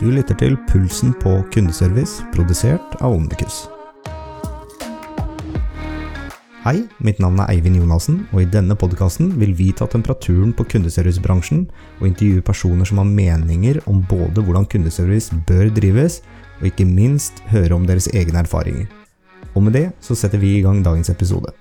[0.00, 3.66] Du lytter til Pulsen på kundeservice, produsert av Omnikus.
[6.64, 10.64] Hei, mitt navn er Eivind Jonassen, og i denne podkasten vil vi ta temperaturen på
[10.72, 11.66] kundeservicebransjen
[11.98, 16.22] og intervjue personer som har meninger om både hvordan kundeservice bør drives,
[16.62, 18.88] og ikke minst høre om deres egne erfaringer.
[19.52, 21.52] Og med det så setter vi i gang dagens episode.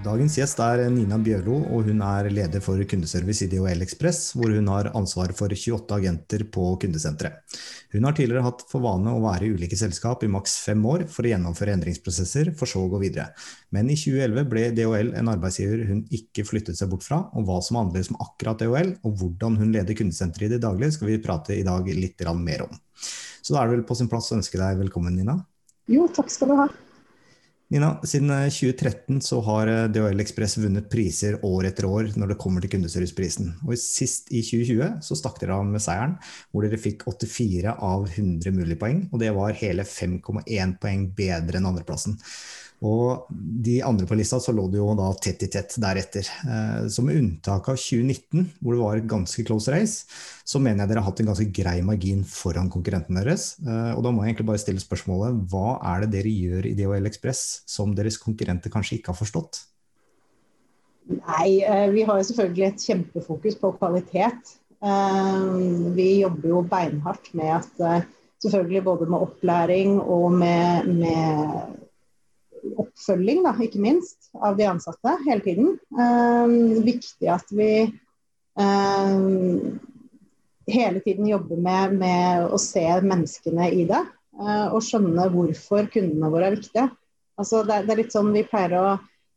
[0.00, 4.48] Dagens gjest er Nina Bjørlo, og hun er leder for kundeservice i DHL Ekspress, hvor
[4.48, 7.44] hun har ansvar for 28 agenter på kundesenteret.
[7.92, 11.04] Hun har tidligere hatt for vane å være i ulike selskap i maks fem år
[11.12, 13.28] for å gjennomføre endringsprosesser, for så å gå videre.
[13.76, 17.60] Men i 2011 ble DHL en arbeidsgiver hun ikke flyttet seg bort fra, og hva
[17.60, 21.12] som er annerledes med akkurat DHL, og hvordan hun leder kundesenteret i det daglige, skal
[21.12, 22.78] vi prate i dag litt mer om.
[23.44, 25.42] Så da er det vel på sin plass å ønske deg velkommen, Nina.
[25.92, 26.72] Jo, takk skal du ha.
[27.70, 32.32] Nina, siden 2013 eh, så har eh, DHL Ekspress vunnet priser år etter år når
[32.32, 33.52] det kommer til kundeserviceprisen.
[33.62, 36.16] Og Sist i 2020 så stakk dere av med seieren,
[36.50, 39.04] hvor dere fikk 84 av 100 mulige poeng.
[39.12, 42.18] Og det var hele 5,1 poeng bedre enn andreplassen.
[42.80, 46.24] Og de andre på lista så lå det jo da tett i tett deretter.
[46.24, 50.06] Eh, så med unntak av 2019, hvor det var et ganske close race,
[50.48, 53.52] så mener jeg dere har hatt en ganske grei margin foran konkurrentene deres.
[53.60, 56.76] Eh, og da må jeg egentlig bare stille spørsmålet hva er det dere gjør i
[56.78, 59.60] DHL Ekspress som deres konkurrenter kanskje ikke har forstått?
[61.10, 64.56] Nei, eh, vi har jo selvfølgelig et kjempefokus på kvalitet.
[64.80, 68.06] Vi jobber jo beinhardt med at
[68.40, 71.89] selvfølgelig både med opplæring og med, med
[72.80, 75.74] oppfølging, da, ikke minst, av de ansatte hele tiden.
[75.96, 77.72] Um, viktig at vi
[78.60, 79.78] um,
[80.70, 84.02] hele tiden jobber med, med, å se menneskene i det.
[84.40, 86.88] Uh, og skjønne hvorfor kundene våre er viktige.
[87.40, 88.86] Altså, det, det, er litt sånn Vi pleier å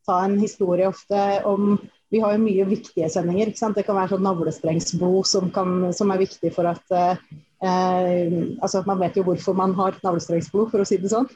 [0.07, 1.77] ta en historie ofte om
[2.11, 3.53] Vi har jo mye viktige sendinger.
[3.55, 7.15] Det kan være sånn navlestrengsblod som, kan, som er viktig for at uh,
[7.63, 11.29] uh, altså Man vet jo hvorfor man har navlestrengsblod, for å si det sånn.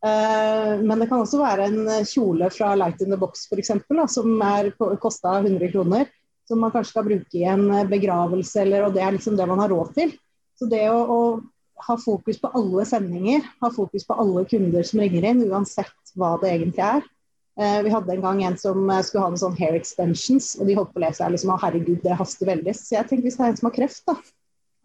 [0.00, 3.74] Eh, men det kan også være en kjole fra Light in the Box f.eks.
[4.14, 4.72] Som er
[5.02, 6.08] kosta 100 kroner.
[6.48, 9.60] Som man kanskje skal bruke i en begravelse, eller, og det er liksom det man
[9.62, 10.16] har råd til.
[10.58, 11.20] Så det å, å,
[11.86, 16.34] ha fokus på alle sendinger, ha fokus på alle kunder som ringer inn, uansett hva
[16.42, 17.06] det egentlig er.
[17.60, 20.76] Eh, vi hadde en gang en som skulle ha noen sånn hair extensions, og de
[20.76, 22.74] holdt på å lese liksom, å herregud, det haster veldig.
[22.76, 24.18] Så jeg tenkte hvis det er en som har kreft, da.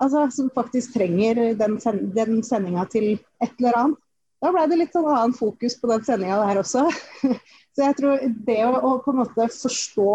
[0.06, 1.78] Altså, som faktisk trenger den,
[2.14, 4.05] den sendinga til et eller annet
[4.44, 6.86] da ble det litt sånn annen fokus på den sendinga der også.
[7.76, 10.12] Så jeg tror det å, på en måte forstå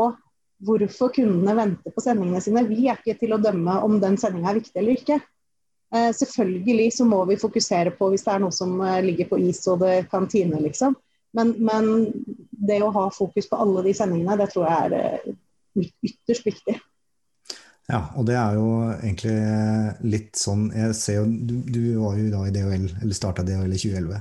[0.64, 4.52] hvorfor kundene venter på sendingene sine Vi er ikke til å dømme om den sendinga
[4.52, 5.18] er viktig eller ikke.
[5.94, 9.40] Eh, selvfølgelig så må vi fokusere på hvis det er noe som eh, ligger på
[9.42, 10.94] is og det kan tine, liksom.
[11.36, 11.90] Men, men,
[12.50, 16.76] det å ha fokus på alle de sendingene, det tror jeg er eh, ytterst viktig.
[17.90, 18.66] Ja, og det er jo
[19.00, 19.36] egentlig
[20.12, 23.72] litt sånn Jeg ser jo Du, du var jo da i DHL, eller starta DHL
[23.74, 24.20] i 2011.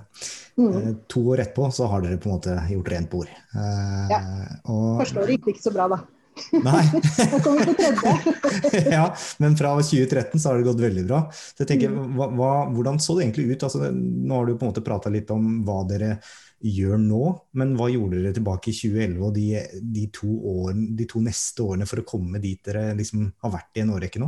[0.59, 0.71] Mm.
[0.75, 3.29] Eh, to år etterpå så har dere på en måte gjort rent bord.
[3.29, 4.21] Eh, ja.
[4.65, 6.01] Og, Første året gikk det ikke så bra, da.
[6.67, 6.83] Nei.
[7.31, 8.83] Da kommer vi på tredje.
[8.97, 9.05] ja,
[9.43, 11.23] men fra 2013 så har det gått veldig bra.
[11.31, 12.13] Så jeg tenker, mm.
[12.17, 13.65] hva, hva, Hvordan så det egentlig ut?
[13.69, 16.15] Altså, nå har du på en måte prata litt om hva dere
[16.59, 17.23] gjør nå,
[17.59, 19.47] men hva gjorde dere tilbake i 2011 og de,
[19.95, 23.79] de, to, årene, de to, neste årene for å komme dit dere liksom har vært
[23.79, 24.27] i en årrekke nå?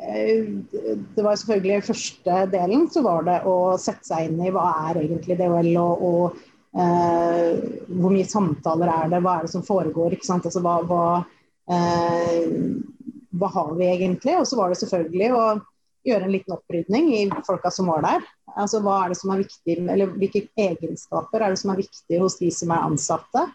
[0.00, 0.46] Eh,
[1.16, 5.02] det var selvfølgelig første delen, så var det å sette seg inn i hva er
[5.02, 6.38] egentlig DHL og, og
[6.78, 7.58] eh,
[7.90, 10.14] hvor mye samtaler er det, hva er det som foregår.
[10.14, 10.46] ikke sant?
[10.46, 11.04] Altså, hva, hva,
[11.74, 12.46] eh,
[13.34, 14.38] hva har vi egentlig?
[14.38, 15.44] Og så var det selvfølgelig å
[16.06, 18.24] gjøre en liten opprydning i folka som var der.
[18.58, 22.20] Altså hva er det som er viktig, eller Hvilke egenskaper er det som er viktig
[22.22, 23.46] hos de som er ansatte?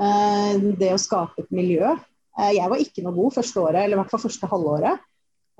[0.00, 1.94] Eh, det å skape et miljø.
[2.38, 5.08] Eh, jeg var ikke noe god første året, eller i hvert fall første halvåret.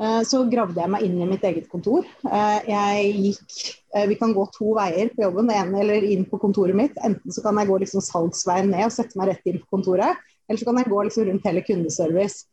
[0.03, 2.07] Eh, så gravde jeg meg inn i mitt eget kontor.
[2.25, 3.79] Jeg gikk
[4.09, 6.95] Vi kan gå to veier på jobben, en eller inn på kontoret mitt.
[7.05, 10.17] Enten så kan jeg gå liksom salgsveien ned og sette meg rett inn på kontoret,
[10.49, 12.47] eller så kan jeg gå liksom rundt hele kundeservice.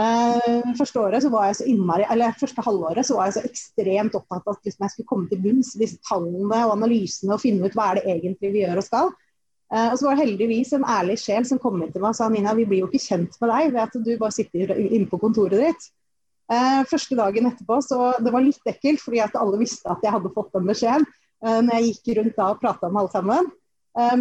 [0.00, 3.42] Uh, første året så var jeg så innmari, eller første halvåret så var jeg så
[3.44, 7.34] ekstremt opptatt av at liksom jeg skulle komme til bunns i disse tallene og analysene
[7.34, 9.10] og finne ut hva er det egentlig vi gjør og skal.
[9.70, 12.18] Uh, og så var det heldigvis en ærlig sjel som kom inn til meg og
[12.18, 15.08] sa Nina, vi blir jo ikke kjent med deg ved at du bare sitter inne
[15.10, 15.88] på kontoret ditt.
[16.50, 20.14] Uh, første dagen etterpå så det var litt ekkelt fordi at alle visste at jeg
[20.16, 23.56] hadde fått den beskjeden uh, når jeg gikk rundt da og prata med alle sammen.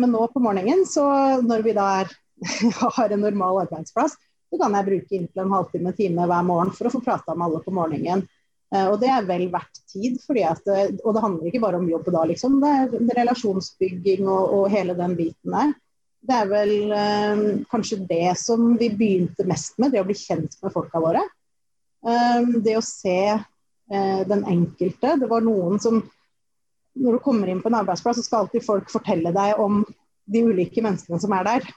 [0.01, 1.03] men nå på morgenen, så
[1.45, 2.07] når vi da er,
[2.97, 4.15] har en normal arbeidsplass,
[4.49, 7.47] så kan jeg bruke inntil en halvtime time hver morgen for å få prata med
[7.47, 8.25] alle på morgenen.
[8.69, 10.17] Uh, og det er vel verdt tid.
[10.45, 12.59] At, eh, og det handler ikke bare om jobb da, liksom.
[12.61, 15.73] Det er relasjonsbygging og, og hele den biten der.
[16.19, 20.57] Det er vel eh, kanskje det som vi begynte mest med, det å bli kjent
[20.61, 21.23] med folka våre.
[21.99, 25.15] Um, det å se uh, den enkelte.
[25.19, 25.97] Det var noen som
[26.99, 29.83] Når du kommer inn på en arbeidsplass, så skal alltid folk fortelle deg om
[30.27, 31.67] de ulike menneskene som er der.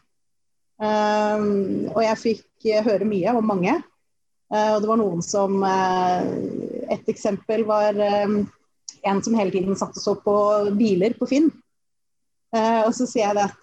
[0.81, 1.43] Eh,
[1.93, 3.77] og jeg fikk høre mye om mange.
[4.53, 6.33] Eh, og det var noen som eh,
[6.93, 10.35] Et eksempel var en som hele tiden satt og så på
[10.77, 11.47] biler på Finn.
[12.53, 13.63] Uh, og så sier jeg det at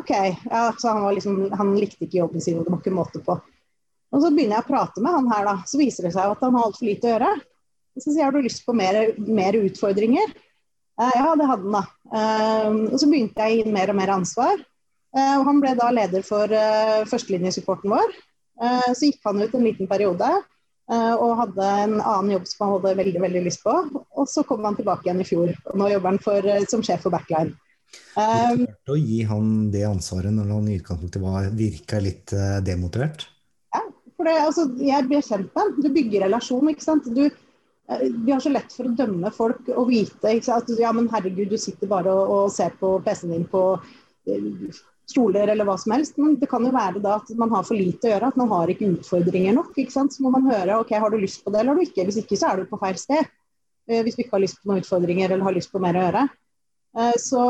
[0.00, 3.36] OK, ja, han, liksom, han, likte ikke jobben sin, og det var ikke måte på.
[4.10, 5.54] Og så begynner jeg å prate med han her, da.
[5.70, 7.30] Så viser det seg at han har altfor lite å gjøre.
[7.38, 8.98] Og så sier jeg har du lyst på mer,
[9.30, 10.34] mer utfordringer?
[10.98, 11.84] Ja, det hadde han da.
[12.90, 14.66] og så begynte jeg å gi mer og mer ansvar.
[15.16, 16.52] Og han ble da leder for
[17.08, 18.10] førstelinjesupporten vår.
[18.92, 20.28] så gikk han ut en liten periode.
[20.92, 23.72] og hadde en annen jobb som han hadde veldig veldig lyst på.
[24.12, 25.54] Og så kom han tilbake igjen i fjor.
[25.70, 27.56] og Nå jobber han for, som sjef for Backline.
[28.16, 32.32] Um, å gi han det ansvaret når han i utgangspunktet var, virka litt
[32.66, 33.26] demotivert?
[33.74, 33.82] Ja,
[34.16, 35.74] for det, altså, jeg blir kjent med ham.
[35.80, 36.70] Du bygger relasjon.
[36.72, 37.08] ikke sant?
[37.16, 37.24] Du,
[37.86, 41.60] vi har så lett for å dømme folk og vite at ja, men herregud, du
[41.60, 43.62] sitter bare og, og ser på PC-en din på
[45.06, 46.16] stoler eller hva som helst.
[46.20, 48.52] Men det kan jo være da at man har for lite å gjøre, at man
[48.54, 49.74] har ikke utfordringer nok.
[49.74, 50.14] ikke sant?
[50.14, 52.08] Så må man høre ok, har du lyst på det eller du ikke.
[52.08, 53.30] Hvis ikke så er du på feil sted.
[53.86, 56.26] Hvis du ikke har lyst på noen utfordringer eller har lyst på mer å gjøre.
[56.96, 57.40] Eh, så,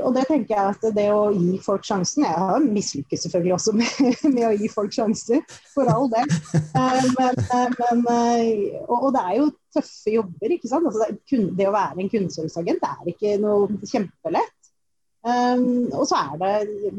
[0.00, 3.74] og det tenker jeg at det å gi folk sjansen Jeg har mislykkes selvfølgelig også
[3.76, 3.98] med,
[4.34, 5.42] med, å gi folk sjanser,
[5.74, 6.32] for all del.
[6.56, 8.06] Eh, men, eh, men,
[8.86, 10.88] og, det er jo tøffe jobber, ikke sant.
[10.88, 14.56] Altså det, å være en kundeserviceagent er ikke noe kjempelett.
[15.20, 16.52] Um, og så er det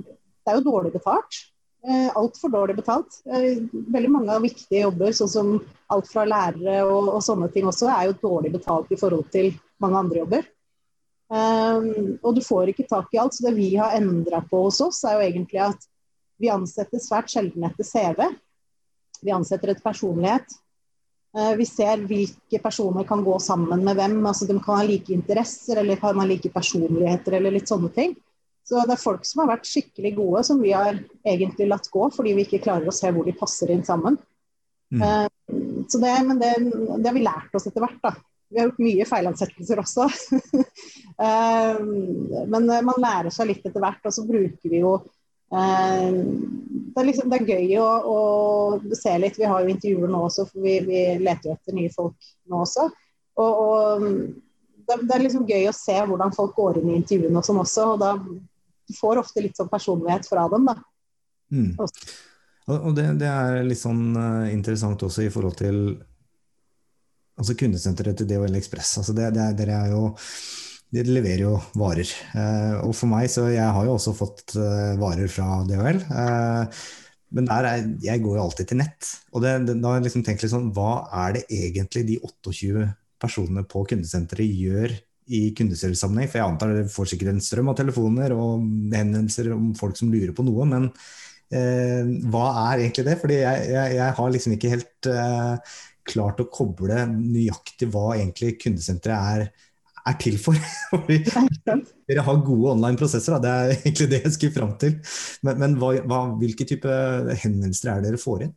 [0.06, 1.39] Det er jo dårlig betalt.
[1.81, 3.19] Uh, Altfor dårlig betalt.
[3.25, 3.62] Uh,
[3.94, 5.51] veldig mange av viktige jobber, sånn som
[5.91, 9.53] alt fra lærere og, og sånne ting også, er jo dårlig betalt i forhold til
[9.81, 10.50] mange andre jobber.
[11.31, 13.38] Um, og du får ikke tak i alt.
[13.38, 15.89] Så det vi har endra på hos oss, er jo egentlig at
[16.41, 18.25] vi ansetter svært sjelden etter CV.
[19.21, 20.57] Vi ansetter etter personlighet.
[21.31, 24.18] Uh, vi ser hvilke personer kan gå sammen med hvem.
[24.25, 28.18] altså De kan ha like interesser eller kan ha like personligheter eller litt sånne ting.
[28.68, 32.10] Så det er folk som har vært skikkelig gode, som vi har egentlig latt gå
[32.13, 34.19] fordi vi ikke klarer å se hvor de passer inn sammen.
[34.92, 35.01] Mm.
[35.01, 38.00] Uh, så det, men det, det, har vi lært oss etter hvert.
[38.04, 38.13] da.
[38.51, 40.10] Vi har gjort mye feilansettelser også.
[41.22, 41.89] Ehm,
[42.50, 44.95] men eh, man lærer seg litt etter hvert, og så bruker vi jo
[45.51, 48.19] det, er liksom, det er gøy å, å,
[48.95, 49.39] se litt.
[49.39, 52.62] Vi har jo intervjuer nå også, for vi, vi leter jo etter nye folk nå
[52.63, 52.88] også.
[53.42, 57.42] Og, og det, det, er liksom gøy å se hvordan folk går inn i intervjuene
[57.42, 57.89] og sånn også.
[57.95, 60.77] Og da du får ofte litt sånn personlighet fra dem, da.
[61.51, 61.75] Mm.
[62.71, 65.81] Og det, det, er litt sånn uh, interessant også i forhold til
[67.42, 68.94] altså kundesenteret til DHL Ekspress.
[69.01, 70.04] Altså det, det, dere er jo
[70.91, 72.09] de leverer jo varer.
[72.35, 76.01] Eh, og for meg, så jeg har jo også fått eh, varer fra DHL.
[76.11, 76.81] Eh,
[77.31, 79.11] men der er, jeg går jo alltid til nett.
[79.31, 82.19] Og det, det, da har jeg liksom tenkt litt sånn, hva er det egentlig de
[82.27, 82.89] 28
[83.21, 84.97] personene på kundesenteret gjør
[85.31, 86.27] i kundeservicesammenheng?
[86.27, 88.59] For jeg antar dere får sikkert en strøm av telefoner og
[88.91, 90.67] henvendelser om folk som lurer på noe.
[90.73, 90.89] Men
[91.55, 92.03] eh,
[92.33, 93.17] hva er egentlig det?
[93.23, 95.73] Fordi jeg, jeg, jeg har liksom ikke helt eh,
[96.11, 99.69] klart å koble nøyaktig hva egentlig kundesenteret er,
[100.07, 100.57] er til for.
[102.09, 104.98] Dere har gode online-prosesser, det er egentlig det jeg skulle fram til.
[105.45, 106.89] Men, men hva, hva, hvilke type
[107.44, 108.56] henvendelser er det dere får inn?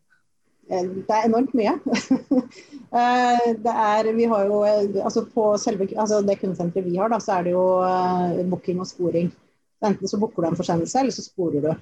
[0.71, 1.79] Eh, det er enormt mye.
[2.95, 4.61] Eh, det er, vi har jo,
[5.03, 8.79] altså På selve, altså det kundesenteret vi har, da, så er det jo eh, booking
[8.79, 9.33] og sporing.
[9.83, 11.73] Enten så booker du en forsendelse, eller så sporer du.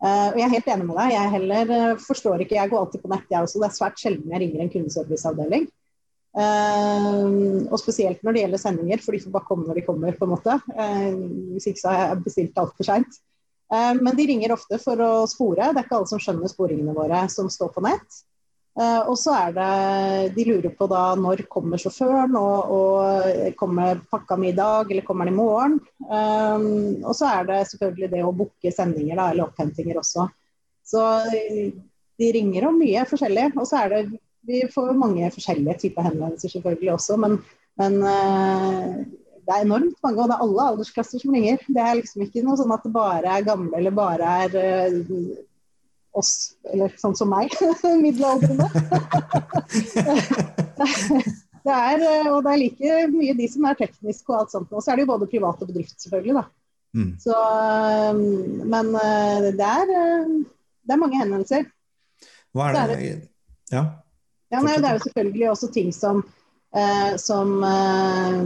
[0.00, 1.12] Uh, og Jeg er helt enig med deg.
[1.12, 3.60] Jeg heller uh, forstår ikke, jeg går alltid på nett, jeg også.
[3.60, 5.68] Det er svært sjelden jeg ringer en kundeserviceavdeling.
[6.36, 10.12] Uh, og spesielt når det gjelder sendinger, for de får bare komme når de kommer.
[10.18, 10.58] på en måte.
[11.54, 13.20] hvis ikke så har jeg bestilt altfor seint.
[13.72, 15.72] men de ringer ofte for å spore.
[15.72, 18.20] Det er ikke alle som skjønner sporingene våre som står på nett.
[18.76, 24.04] Uh, og så er det De lurer på da når kommer sjåføren, og, og kommer
[24.10, 25.80] pakka mi i dag, eller kommer den i morgen?
[27.00, 30.28] Og så er det selvfølgelig det å booke sendinger da, eller opphentinger også.
[30.84, 31.02] Så
[32.20, 33.50] de ringer om mye forskjellig.
[33.56, 34.02] Og så er det
[34.46, 37.38] Vi får mange forskjellige typer henvendelser selvfølgelig også, men,
[37.80, 38.92] men uh,
[39.46, 41.60] det er enormt mange, og det er alle aldersklasser som ringer.
[41.66, 45.36] Det er liksom ikke noe sånn at det bare er gamle eller bare er uh,
[46.16, 46.32] oss,
[46.72, 47.52] eller sånn som meg,
[48.04, 48.66] middelaldrende.
[51.66, 54.72] det er, eh, og det er like mye de som er tekniske og alt sånt.
[54.72, 56.34] Og så er det jo både privat og bedrift, selvfølgelig.
[56.40, 56.44] da.
[56.96, 57.12] Mm.
[57.20, 58.12] Så, eh,
[58.74, 59.86] men eh, det er,
[60.86, 61.62] det er mange henvendelser.
[62.56, 62.84] Hva er det?
[62.88, 63.22] det er,
[63.74, 63.84] ja.
[64.52, 66.22] Ja nei, det er jo selvfølgelig også ting som
[66.76, 68.38] eh, som eh,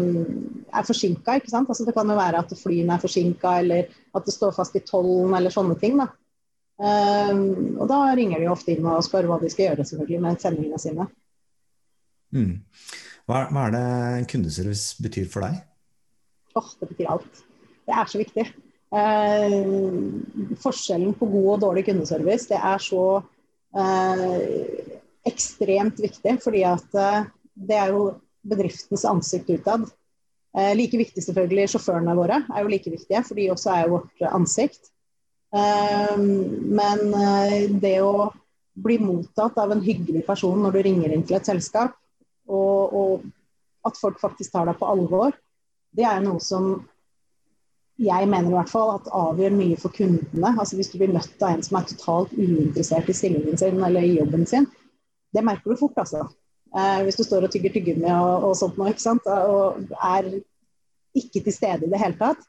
[0.71, 1.37] er forsinka.
[1.41, 4.85] Altså, det kan jo være at flyene er forsinka, eller at det står fast i
[4.87, 5.99] tollen, eller sånne ting.
[6.01, 6.09] Da.
[6.81, 7.35] Eh,
[7.77, 10.81] og da ringer de ofte inn og spør hva de skal gjøre selvfølgelig med sendingene
[10.83, 11.09] sine.
[12.31, 12.57] Mm.
[13.29, 15.61] Hva, hva, er det kundeservice betyr for deg?
[16.55, 17.45] Åh, oh, det betyr alt.
[17.87, 18.47] Det er så viktig.
[18.91, 19.53] Eh,
[20.63, 23.05] forskjellen på god og dårlig kundeservice, det er så
[23.79, 24.97] eh,
[25.29, 26.37] ekstremt viktig.
[26.45, 27.25] Fordi at eh,
[27.55, 28.05] det er jo
[28.47, 29.89] bedriftens ansikt utad.
[30.57, 33.99] Eh, like viktig selvfølgelig sjåførene våre er jo like viktige, for de også er jo
[33.99, 34.93] vårt ansikt.
[35.55, 38.31] Eh, men eh, det å
[38.81, 41.97] bli mottatt av en hyggelig person når du ringer inn til et selskap,
[42.51, 45.37] og, og at folk faktisk tar deg på alvor,
[45.95, 46.73] det er noe som
[48.01, 50.55] jeg mener i hvert fall at avgjør mye for kundene.
[50.55, 54.07] Altså Hvis du blir møtt av en som er totalt uinteressert i stillingen sin eller
[54.07, 54.69] i jobben sin,
[55.35, 56.27] det merker du fort, altså.
[56.71, 59.27] Eh, hvis du står og tygger tyggegummi og, og sånt noe, ikke sant?
[59.27, 60.31] og er
[61.19, 62.45] ikke til stede i det hele tatt.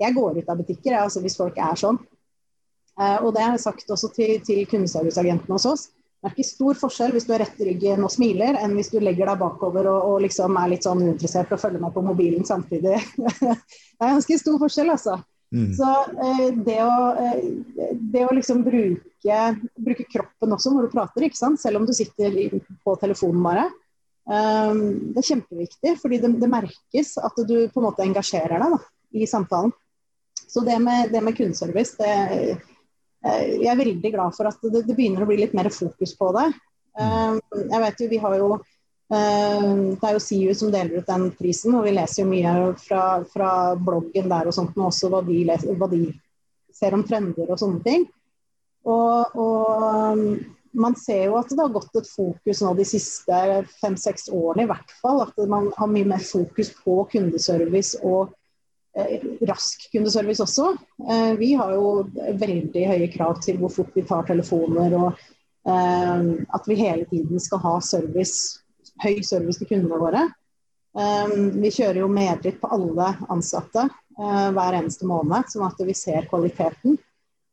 [0.00, 2.00] Jeg går ut av butikker jeg, altså, hvis folk er sånn.
[3.00, 5.88] Eh, og det har jeg sagt også til, til kundeserviceagentene hos oss.
[6.20, 8.98] Det er ikke stor forskjell hvis du er rett ryggen og smiler, enn hvis du
[9.00, 12.44] legger deg bakover og, og liksom er litt sånn uinteressert og følger med på mobilen
[12.44, 12.98] samtidig.
[13.20, 15.16] det er ganske stor forskjell, altså.
[15.50, 15.70] Mm.
[15.74, 15.86] Så
[16.26, 19.38] eh, det å, eh, det å liksom bruke,
[19.74, 23.68] bruke, kroppen også når du prater, selv om du sitter på telefonen bare.
[24.30, 28.76] Um, det er kjempeviktig, fordi det, det, merkes at du på en måte engasjerer deg
[28.76, 28.78] da,
[29.16, 29.72] i samtalen.
[30.50, 32.12] Så det med, det med kundeservice, det,
[33.24, 36.30] eh, jeg er veldig glad for at det, begynner å bli litt mer fokus på
[36.36, 36.46] det.
[37.00, 38.52] Um, jeg vet jo, Vi har jo
[39.10, 43.04] det er jo SIU som deler ut den prisen, og vi leser jo mye fra,
[43.26, 46.04] fra bloggen der og sånt, men også hva de, leser, hva de,
[46.80, 48.06] ser om trender og sånne ting.
[48.88, 50.24] Og, og,
[50.72, 53.38] man ser jo at det har gått et fokus nå de siste
[53.80, 55.24] fem-seks årene i hvert fall.
[55.24, 58.30] At man har mye mer fokus på kundeservice og
[58.94, 60.68] eh, rask kundeservice også.
[61.10, 65.18] Eh, vi har jo veldig høye krav til hvor fort vi tar telefoner, og
[65.66, 68.60] eh, at vi hele tiden skal ha service
[69.02, 70.26] høy service til kundene våre.
[70.90, 75.94] Um, vi kjører jo medritt på alle ansatte uh, hver eneste måned, sånn at vi
[75.94, 76.98] ser kvaliteten.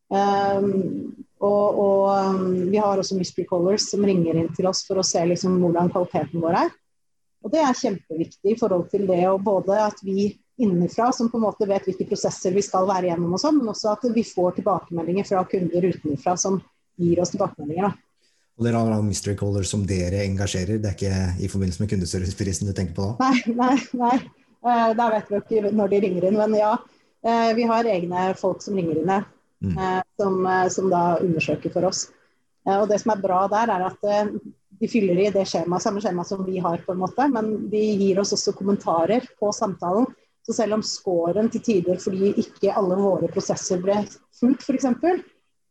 [0.07, 1.13] Um,
[1.43, 5.05] og, og um, vi har også mystery callers som ringer inn til oss for å
[5.05, 6.73] se liksom, hvordan kvaliteten vår er.
[7.45, 11.37] Og det er kjempeviktig i forhold til det og både at vi innenfra som på
[11.37, 14.23] en måte vet hvilke prosesser vi skal være igjennom, og sånn, men også at vi
[14.25, 16.57] får tilbakemeldinger fra kunder utenfra som
[16.97, 17.91] gir oss tilbakemeldinger.
[17.91, 18.06] Da.
[18.57, 22.69] Og dere har mystery caller som dere engasjerer, det er ikke i forbindelse med kundeserviceprisen
[22.69, 23.29] du tenker på da?
[23.29, 24.17] Nei, nei, nei.
[24.65, 26.39] Uh, da vet vi ikke når de ringer inn.
[26.39, 29.11] Men ja, uh, vi har egne folk som ringer inn,
[29.61, 29.75] mm.
[29.77, 30.39] uh, som,
[30.73, 32.07] som, da undersøker for oss.
[32.67, 34.01] og det som er bra der, er at
[34.79, 37.83] de fyller i det skjema, samme skjema som vi har, på en måte, men de
[38.01, 40.09] gir oss også kommentarer på samtalen.
[40.47, 44.01] Så selv om scoren til tider fordi ikke alle våre prosesser ble
[44.39, 44.87] fulgt, f.eks.,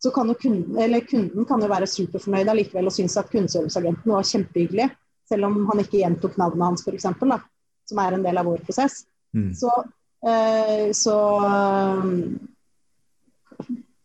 [0.02, 4.12] så kan jo kunden, eller kunden kan jo være superfornøyd allikevel og synes at kundeserviceagenten
[4.12, 4.90] var kjempehyggelig,
[5.28, 7.08] selv om han ikke gjentok navnet hans f.eks.,
[7.86, 9.04] som er en del av vår prosess.
[9.36, 9.54] Mm.
[9.54, 9.70] Så,
[10.26, 12.36] eh, så um,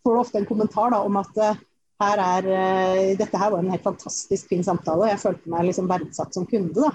[0.03, 1.61] får du ofte en kommentar da, om at uh,
[2.01, 5.89] her er, uh, dette her var en helt fantastisk fin samtale, jeg følte meg liksom
[5.91, 6.77] verdsatt som kunde.
[6.77, 6.93] da.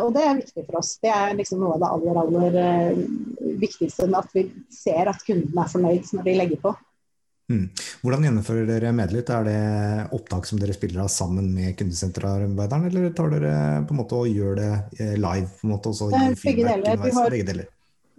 [0.00, 0.94] Og det er viktig for oss.
[1.04, 4.06] Det er liksom noe av det aller, aller viktigste.
[4.16, 6.72] At vi ser at kunden er fornøyd når de legger på.
[7.52, 7.66] Mm.
[8.00, 9.28] Hvordan gjennomfører dere Medlytt?
[9.34, 9.58] Er det
[10.16, 14.30] opptak som dere spiller av sammen med kundesenterarbeideren, eller tar dere på en måte og
[14.32, 15.50] gjør det eh, live?
[15.60, 17.02] på en måte, og så gir begge, deler.
[17.02, 17.68] Vi har, begge deler.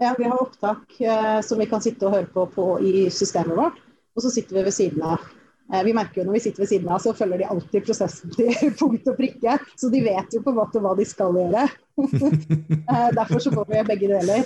[0.02, 3.58] Ja, vi har opptak eh, som vi kan sitte og høre på, på, i systemet
[3.58, 3.82] vårt,
[4.16, 5.26] og så sitter vi ved siden av.
[5.74, 8.36] Eh, vi merker jo når vi sitter ved siden av, så følger de alltid prosessen
[8.36, 9.58] til punkt og prikke.
[9.80, 11.66] Så de vet jo på en måte hva de skal gjøre.
[12.86, 14.44] Eh, derfor så får vi begge deler.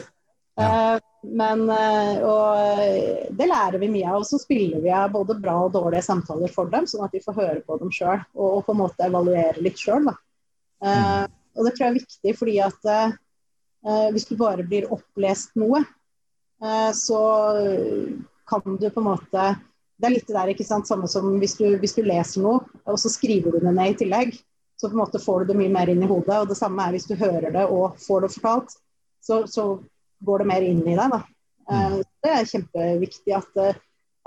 [0.59, 0.95] Ja.
[0.95, 4.21] Eh, men, eh, og det lærer vi mye av.
[4.21, 7.23] Og så spiller vi av både bra og dårlige samtaler for dem, sånn at de
[7.23, 10.11] får høre på dem sjøl og, og, på en måte evaluere litt sjøl.
[10.79, 11.31] Mm.
[11.59, 12.85] Og det tror jeg er viktig, fordi at
[14.15, 15.81] hvis du bare blir opplest noe,
[16.95, 17.19] så
[18.47, 19.43] kan du på en måte
[19.99, 22.63] Det er litt det der, ikke sant, samme som hvis du, hvis du leser noe,
[22.87, 24.37] og så skriver du det ned i tillegg.
[24.79, 26.37] Så på en måte får du det mye mer inn i hodet.
[26.39, 28.77] Og det samme er hvis du hører det og får det fortalt.
[29.19, 29.65] Så, så
[30.19, 31.11] går det mer inn i deg.
[31.13, 31.21] Da.
[31.69, 31.75] Mm.
[31.75, 33.77] Eh, det er kjempeviktig at, eh,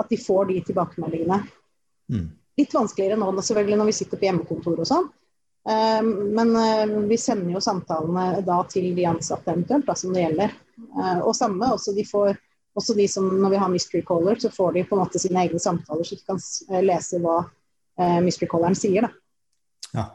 [0.02, 1.40] at, de får de tilbakemeldingene.
[2.12, 2.28] Mm.
[2.60, 5.10] Litt vanskeligere nå selvfølgelig når vi sitter på hjemmekontor og sånn.
[5.68, 6.54] Eh, men
[7.08, 10.56] vi sender jo samtalene da til de ansatte eventuelt, da, som det gjelder.
[11.22, 12.34] Og samme, også de, får,
[12.76, 15.44] også de som når vi har mystery caller, så får de på en måte sine
[15.44, 16.40] egne samtaler, så de kan
[16.82, 17.36] lese hva
[18.24, 19.06] mystery calleren sier.
[19.06, 19.12] da.
[19.92, 20.06] Ja,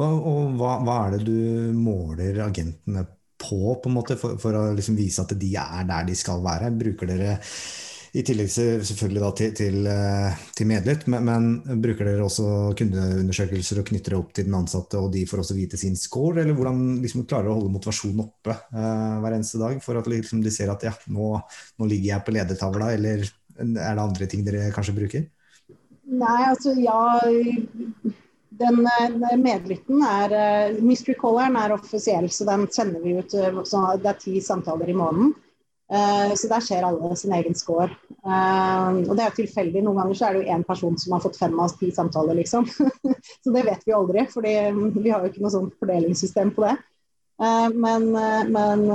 [0.00, 3.04] Og, og hva, hva, er det du måler agentene
[3.40, 6.42] på, på en måte, for, for å liksom vise at de er der de skal
[6.44, 6.72] være?
[6.76, 7.36] Bruker dere
[8.16, 13.82] i tillegg selvfølgelig da, til, til, eh, til medlytt, men, men, bruker dere også kundeundersøkelser
[13.82, 16.40] og knytter det opp til den ansatte, og de får også vite sin score?
[16.40, 20.40] Eller hvordan liksom, klarer å holde motivasjonen oppe uh, hver eneste dag for at liksom,
[20.44, 21.34] de ser at ja, nå,
[21.76, 25.28] nå ligger jeg på ledertavla, eller er det andre ting dere kanskje bruker?
[26.06, 27.02] Nei, altså ja
[28.58, 28.86] den,
[29.20, 33.34] den medlytten er uh, Mystery calleren er offisiell, så den sender vi ut.
[33.68, 35.34] Så det er ti samtaler i måneden.
[35.92, 37.92] Uh, så der ser alle sin egen score.
[38.26, 39.84] Uh, og det er jo tilfeldig.
[39.84, 42.34] Noen ganger så er det jo én person som har fått fem av ti samtaler,
[42.40, 42.66] liksom.
[43.42, 46.74] så det vet vi aldri, for vi har jo ikke noe sånt fordelingssystem på det.
[47.36, 48.10] Uh, men,
[48.50, 48.86] men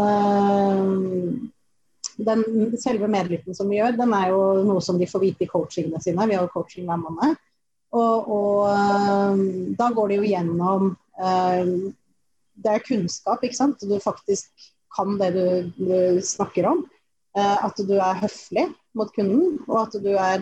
[2.26, 2.44] den,
[2.82, 6.02] selve medlytten som vi gjør, den er jo noe som de får vite i coachingene
[6.04, 6.28] sine.
[6.28, 7.40] Vi har jo coaching hver måned.
[7.92, 10.86] Og, og da går det jo gjennom
[12.56, 13.84] Det er kunnskap, ikke sant.
[13.84, 15.46] Du faktisk kan det du,
[15.76, 16.86] du snakker om.
[17.38, 18.66] Eh, at du er høflig
[18.98, 20.42] mot kunden, og at du er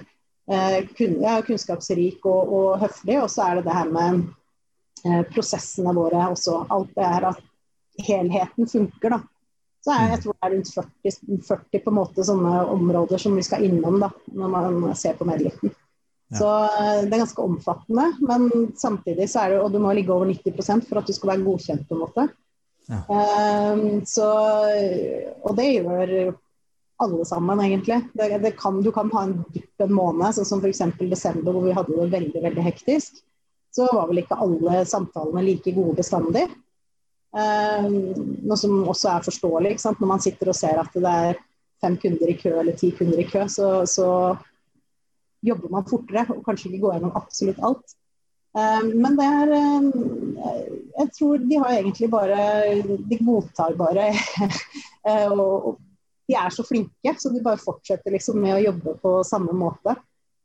[0.49, 3.19] eh, kun, ja, kunnskapsrik og, og, høflig.
[3.21, 4.23] Og så er det det her med
[5.05, 6.63] eh, prosessene våre også.
[6.73, 7.43] Alt det her at
[8.07, 9.21] helheten funker, da.
[9.85, 13.37] Så er, jeg tror det er rundt 40, 40 på en måte sånne områder som
[13.37, 15.71] vi skal innom da, når man ser på medlytten.
[16.37, 16.49] Så
[17.07, 20.85] det er ganske omfattende, men samtidig så er det, og du må ligge over 90%
[20.85, 21.87] for at du skal være godkjent.
[21.89, 22.27] på en måte.
[22.89, 22.99] Ja.
[23.73, 24.27] Um, så,
[25.41, 26.13] og det gjør
[26.99, 28.01] alle sammen, egentlig.
[28.13, 30.83] Det, det kan, du kan ha en dupp en måned, sånn som f.eks.
[30.99, 33.21] desember, hvor vi hadde det veldig veldig hektisk.
[33.73, 36.45] Så var vel ikke alle samtalene like gode bestandig.
[37.29, 37.93] Um,
[38.49, 39.77] noe som også er forståelig.
[39.85, 41.41] Når man sitter og ser at det er
[41.79, 44.09] fem kunder i kø eller ti kunder i kø, så, så
[45.45, 47.95] jobber man fortere og kanskje ikke går gjennom absolutt alt.
[48.57, 52.37] Eh, men det er eh, Jeg tror de har egentlig bare
[52.81, 54.11] De godtar bare.
[55.09, 55.77] Eh, og
[56.27, 59.93] de er så flinke, så de bare fortsetter liksom med å jobbe på samme måte.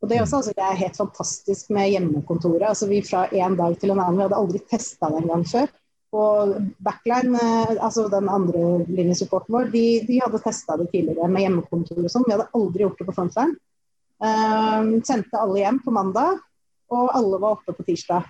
[0.00, 2.68] Og Det er også, altså, det er helt fantastisk med hjemmekontoret.
[2.68, 5.44] altså Vi fra en dag til en annen, vi hadde aldri testa det en gang
[5.50, 5.74] før.
[6.14, 6.54] Og
[6.86, 7.42] Backline,
[7.74, 12.28] altså den andre linjesupporten vår, de, de hadde testa det tidligere med hjemmekontor og sånn.
[12.28, 13.58] Vi hadde aldri gjort det på Frontline.
[14.22, 16.38] Uh, sendte alle hjem på mandag
[16.94, 18.26] og alle var oppe på tirsdag.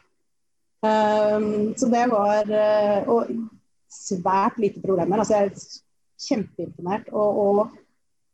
[0.85, 3.31] Um, så det var uh, Og
[3.95, 5.23] svært lite problemer.
[5.23, 5.65] Altså jeg er
[6.29, 7.09] kjempeimponert.
[7.13, 7.81] Og, og,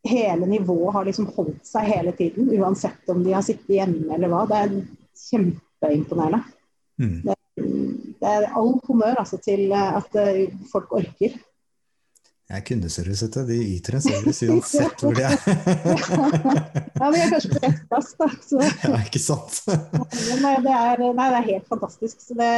[0.09, 4.31] hele nivået har liksom holdt seg hele tiden, uansett om de har sittet hjemme eller
[4.33, 4.47] hva.
[4.49, 4.71] Det er
[5.27, 6.39] kjempeimponerende.
[6.97, 7.19] Mm.
[7.27, 7.37] Det,
[8.23, 11.37] det, er all honnør altså, til at uh, folk orker.
[12.51, 13.37] Jeg er kundeservice, vet.
[13.47, 15.37] De yter en service uansett hvor de er.
[16.99, 18.27] ja, vi er kanskje på rett plass, da.
[18.43, 18.63] Så.
[18.91, 19.59] Ja, ikke sant?
[20.43, 22.17] nei, det er, nei, det er helt fantastisk.
[22.25, 22.49] Så det,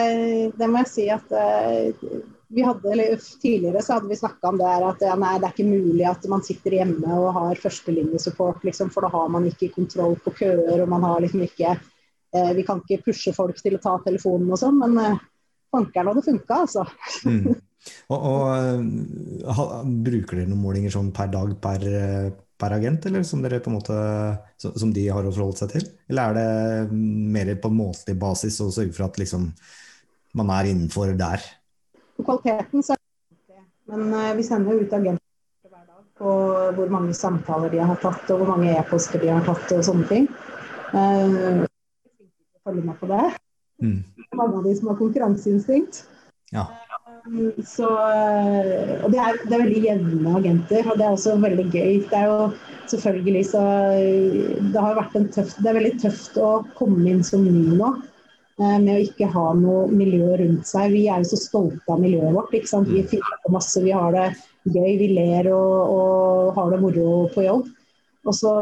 [0.57, 2.14] det må jeg si at uh,
[2.57, 5.50] vi hadde, eller Tidligere så hadde vi snakka om det her at ja, nei, det
[5.50, 9.50] er ikke mulig at man sitter hjemme og har førstelinjesupport, liksom, for da har man
[9.50, 10.78] ikke kontroll på køer.
[10.78, 14.57] og man har liksom ikke uh, Vi kan ikke pushe folk til å ta telefonen
[14.57, 15.20] og sånn, men uh,
[15.68, 16.87] fankeren hadde funka, altså.
[17.28, 17.61] Mm.
[18.12, 21.86] Og, og ha, Bruker dere noen målinger sånn per dag per,
[22.60, 23.96] per, agent, eller som, dere på en måte,
[24.62, 25.88] som de har å forholde seg til?
[26.12, 27.00] Eller er det
[27.36, 29.50] mer på månedlig basis å sørge for at liksom,
[30.38, 31.44] man er innenfor der?
[32.18, 33.12] På kvaliteten så er det
[33.92, 36.32] men uh, vi sender jo ut agenter hver dag på
[36.76, 40.06] hvor mange samtaler de har tatt, og hvor mange e-poster de har tatt og sånne
[40.08, 40.28] ting.
[40.94, 41.64] Uh,
[42.62, 43.24] følge med på det.
[43.82, 43.98] Mm.
[44.38, 46.04] Mange av de som har konkurranseinstinkt.
[46.54, 46.68] Ja.
[47.22, 51.66] Så, eh, og det er, det er, veldig jevne agenter, og det er også veldig
[51.70, 51.92] gøy.
[52.11, 52.38] Det er jo
[52.90, 53.61] selvfølgelig så
[54.72, 57.92] Det har vært en tøff det er veldig tøft å komme inn som ny nå.
[58.61, 60.92] Eh, med å ikke ha noe miljø rundt seg.
[60.92, 62.56] Vi er jo så stolte av miljøet vårt.
[62.58, 62.90] ikke sant?
[62.90, 64.26] Vi finner på masse, vi har det
[64.68, 67.70] gøy, vi ler og, og har det moro på jobb.
[68.26, 68.58] Og så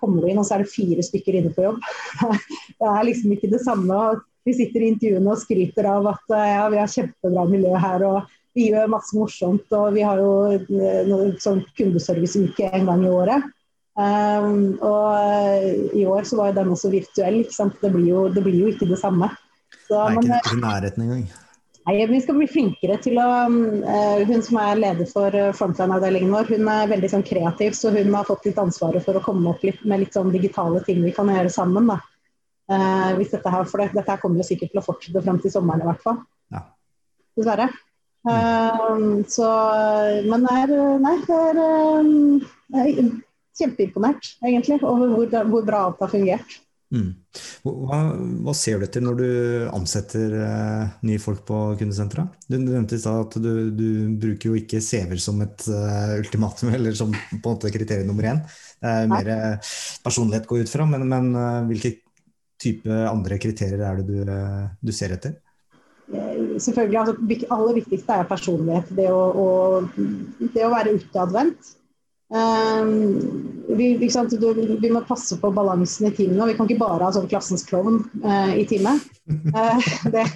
[0.00, 1.82] kommer du inn, og så er det fire stykker inne på jobb.
[2.78, 3.98] Det er liksom ikke det samme
[4.44, 8.08] vi sitter i intervjuene og skryter av at eh, ja, vi har kjempebra miljø her.
[8.08, 13.02] og vi gjør masse morsomt, og vi har jo eh, noe sånn kundeserviceuke en gang
[13.02, 13.48] i året.
[13.94, 15.64] Um, og eh,
[16.00, 17.80] i år så var jo den også virtuell, ikke sant.
[17.82, 19.30] Det blir jo, det blir jo ikke det samme.
[19.88, 21.26] Så, det er ikke men, i nærheten engang.
[21.84, 26.54] Nei, Vi skal bli flinkere til å uh, Hun som er leder for frontline-avdelingen vår,
[26.54, 29.66] hun er veldig sånn kreativ, så hun har fått litt ansvaret for å komme opp
[29.66, 31.90] litt med litt sånn digitale ting vi kan gjøre sammen.
[31.90, 31.98] da.
[32.64, 35.40] Uh, hvis dette her, for det, dette her kommer jo sikkert til å fortsette frem
[35.42, 36.22] til sommeren i hvert fall.
[36.54, 36.64] Ja.
[37.36, 37.68] Dessverre.
[38.24, 39.46] Uh, så,
[40.24, 40.70] men er
[41.04, 43.08] Nei, er uh,
[43.54, 46.54] kjempeimponert egentlig over hvor, hvor, bra alt har fungert.
[46.94, 47.10] Mm.
[47.66, 47.98] Hva,
[48.46, 49.28] hva, ser du etter når du
[49.74, 52.38] ansetter uh, nye folk på kundesenteret?
[52.48, 53.86] Du nevnte i stad at du, du,
[54.22, 55.68] bruker jo ikke CV-er som et
[56.22, 58.40] ultimatum eller som på en måte kriterium nummer én.
[58.80, 59.30] Det er mer
[60.04, 61.30] personlighet går ut fra, men, men
[61.68, 61.98] hvilke
[62.62, 64.34] type andre kriterier er det du,
[64.80, 65.38] du ser etter?
[66.58, 68.90] Selvfølgelig, altså, Det aller viktigste er personlighet.
[68.96, 69.46] Det å, å,
[70.54, 71.74] det å være utadvendt.
[72.34, 72.90] Um,
[73.76, 76.40] vi, vi, må passe på balansen i timen.
[76.48, 79.04] Vi kan ikke bare ha sånn klassens klovn uh, i teamet.
[79.54, 79.80] Uh,
[80.14, 80.26] det,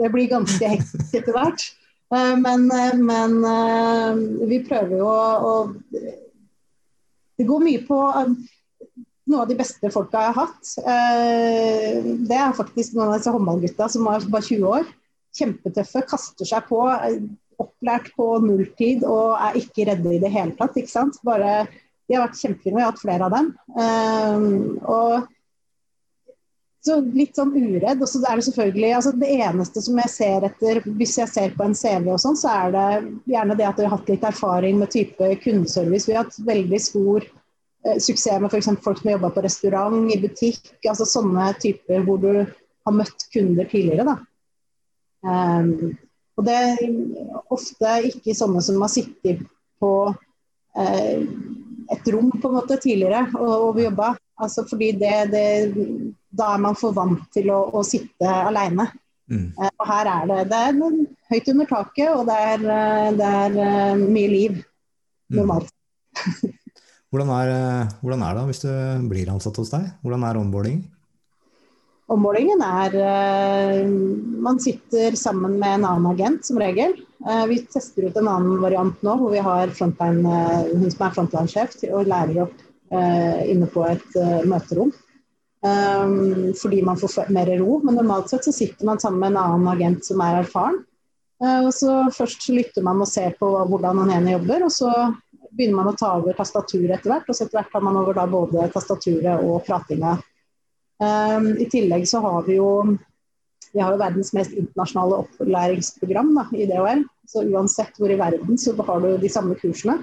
[0.00, 1.66] det, blir ganske hektisk etter hvert.
[2.12, 2.68] Uh, men,
[3.06, 3.38] men
[4.50, 6.02] vi prøver jo å, å,
[7.38, 8.00] Det går mye på
[9.24, 10.72] noen av de beste folka jeg har hatt.
[12.28, 14.90] det er faktisk noen av disse håndballgutta som er bare 20 år.
[15.34, 16.82] Kjempetøffe, kaster seg på
[17.62, 20.76] opplært på nulltid og er ikke redde i det hele tatt.
[20.78, 21.20] ikke sant?
[21.26, 21.64] Bare,
[22.08, 23.52] de har vært kjempefine, jeg har hatt flere av dem.
[23.78, 24.48] Um,
[24.82, 25.30] og
[26.84, 28.02] så litt sånn uredd.
[28.02, 31.54] Og så er det selvfølgelig altså Det eneste som jeg ser etter, hvis jeg ser
[31.56, 32.90] på en CV og sånn, så er det
[33.36, 36.08] gjerne det at vi har hatt litt erfaring med type kundeservice.
[36.10, 37.40] Vi har hatt veldig stor eh,
[38.00, 38.70] suksess med f.eks.
[38.84, 40.72] folk som har jobba på restaurant, i butikk.
[40.88, 44.06] altså Sånne typer hvor du har møtt kunder tidligere.
[44.08, 44.16] da.
[45.24, 45.94] Um,
[46.34, 46.80] og det er
[47.54, 49.44] ofte ikke sånne som har sittet
[49.82, 49.92] på
[50.78, 51.22] eh,
[51.94, 54.14] et rom på en måte tidligere og, og jobba.
[54.42, 55.46] Altså fordi det, det,
[56.34, 58.88] da er man for vant til å, å sitte alene.
[59.30, 59.46] Mm.
[59.54, 60.98] Eh, og her er det, det er
[61.30, 65.38] høyt under taket, og det er, eh, det er uh, mye liv mm.
[65.38, 65.72] normalt.
[66.18, 66.52] Mm.
[67.14, 68.72] hvordan, er, eh, hvordan er det hvis du
[69.06, 69.86] blir ansatt hos deg?
[70.02, 70.82] Hvordan er onboarding?
[72.10, 73.84] Ommålingen er uh,
[74.44, 76.98] Man sitter sammen med en annen agent, som regel.
[77.24, 80.34] Uh, vi tester ut en annen variant nå, hvor vi har frontline,
[80.74, 82.60] hun som er frontline-sjef, og lærer opp
[82.94, 84.12] inne på et
[84.46, 84.92] møterom.
[85.64, 87.80] Fordi man får mer ro.
[87.82, 90.76] Men normalt sett så sitter man sammen med en annen agent som er erfaren.
[91.42, 94.92] og så Først lytter man og ser på hvordan den ene jobber, og så
[95.54, 97.28] begynner man å ta over tastaturet etter hvert.
[97.28, 100.18] Og så etter hvert tar man over da både tastaturet og pratinga
[101.02, 102.70] Um, I tillegg så har vi jo
[103.74, 107.02] vi har jo verdens mest internasjonale opplæringsprogram da, i DHL.
[107.26, 109.98] Så uansett hvor i verden så har du de samme kursene.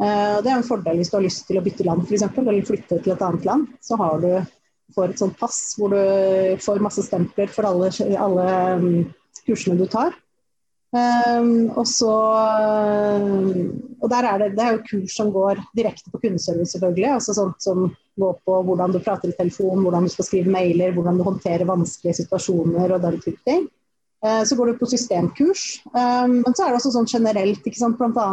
[0.00, 2.64] Uh, det er en fordel hvis du har lyst til å bytte land f.eks., eller
[2.66, 3.68] flytte til et annet land.
[3.84, 4.30] Så har du,
[4.94, 8.48] får et sånt pass hvor du får masse stempler for alle, alle
[8.80, 8.88] um,
[9.44, 10.16] kursene du tar.
[10.94, 12.10] Um, og så
[14.04, 17.08] og der er det, det er jo kurs som går direkte på kundeservice, selvfølgelig.
[17.16, 17.88] altså sånt som
[18.20, 21.66] går på hvordan du prater i telefon, hvordan du skal skrive mailer, hvordan du håndterer
[21.66, 23.66] vanskelige situasjoner og den type ting.
[24.24, 25.64] Uh, så går du på systemkurs.
[25.90, 28.28] Um, men så er det også sånn generelt, ikke sant, bl.a.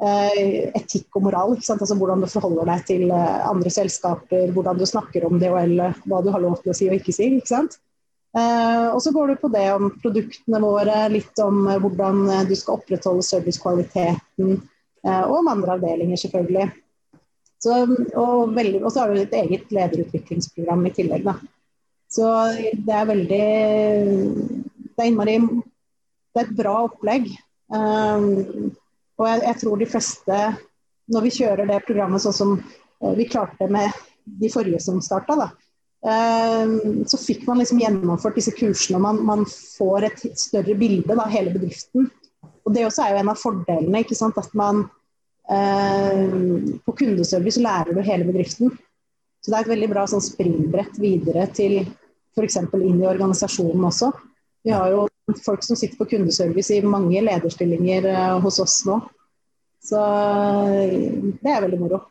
[0.00, 1.56] Uh, etikk og moral.
[1.56, 6.28] Altså Hvordan du forholder deg til andre selskaper, hvordan du snakker om DHL, hva du
[6.34, 7.32] har lov til å si og ikke si.
[7.40, 7.80] ikke sant?
[8.30, 12.44] Eh, og så går det på det om produktene våre, litt om eh, hvordan eh,
[12.46, 14.60] du skal opprettholde servicekvaliteten,
[15.00, 16.66] og om andre avdelinger, selvfølgelig.
[17.64, 17.72] Så,
[18.20, 21.24] og, veldig, og, så har du et eget lederutviklingsprogram i tillegg.
[21.24, 21.38] Da.
[22.12, 22.26] Så
[22.84, 23.46] det er veldig
[24.90, 27.30] Det er innmari Det er et bra opplegg.
[27.72, 28.74] Um,
[29.16, 30.42] og jeg, jeg, tror de fleste,
[31.16, 32.54] når vi kjører det programmet sånn som
[33.16, 33.88] vi klarte med
[34.44, 35.48] de forrige som starta,
[36.00, 41.28] så fikk man liksom gjennomført disse kursene, og man, man får et større bilde av
[41.28, 42.06] hele bedriften.
[42.64, 44.00] Og Det også er jo en av fordelene.
[44.00, 44.84] ikke sant, At man
[45.50, 48.72] eh, På kundeservice lærer du hele bedriften.
[49.40, 51.80] Så det er et veldig bra sånn springbrett videre til
[52.36, 52.58] f.eks.
[52.76, 54.12] inn i organisasjonen også.
[54.64, 55.06] Vi har jo
[55.44, 59.00] folk som sitter på kundeservice i mange lederstillinger eh, hos oss nå.
[59.80, 62.02] Så eh, det er veldig moro.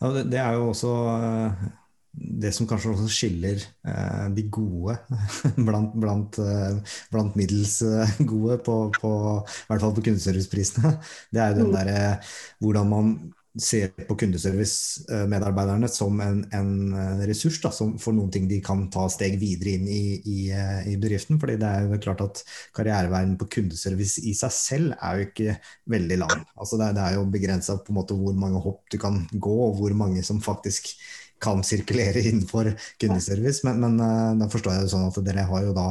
[0.00, 1.64] Ja, det, det er jo også eh,
[2.12, 4.96] det som kanskje også skiller eh, de gode
[5.66, 10.96] blant, blant, eh, blant middels eh, gode, på, på, i hvert fall på kundeserviceprisene,
[11.34, 12.16] det er jo den der derre
[12.60, 13.12] hvordan man
[13.58, 18.84] ser på kundeservice-medarbeiderne som en, en eh, ressurs da, som for noen ting de kan
[18.94, 21.40] ta steg videre inn i, i, eh, i bedriften.
[21.40, 22.42] fordi det er jo klart at
[22.76, 25.56] karriereveien på kundeservice i seg selv er jo ikke
[25.90, 26.44] veldig lang.
[26.54, 30.22] Altså det, det er jo begrensa hvor mange hopp du kan gå, og hvor mange
[30.26, 30.92] som faktisk
[31.40, 33.64] kan sirkulere innenfor kundeservice.
[33.66, 35.90] Men, men uh, da forstår jeg det sånn at dere har jo da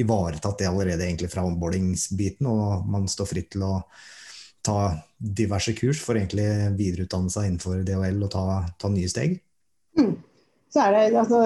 [0.00, 3.74] ivaretatt det allerede egentlig fra onboardingsbiten, og man står fritt til å
[4.64, 8.44] ta diverse kurs for egentlig videreutdanne seg innenfor DHL og ta,
[8.80, 9.38] ta nye steg?
[9.98, 10.18] Mm.
[10.70, 11.40] Så er det, altså,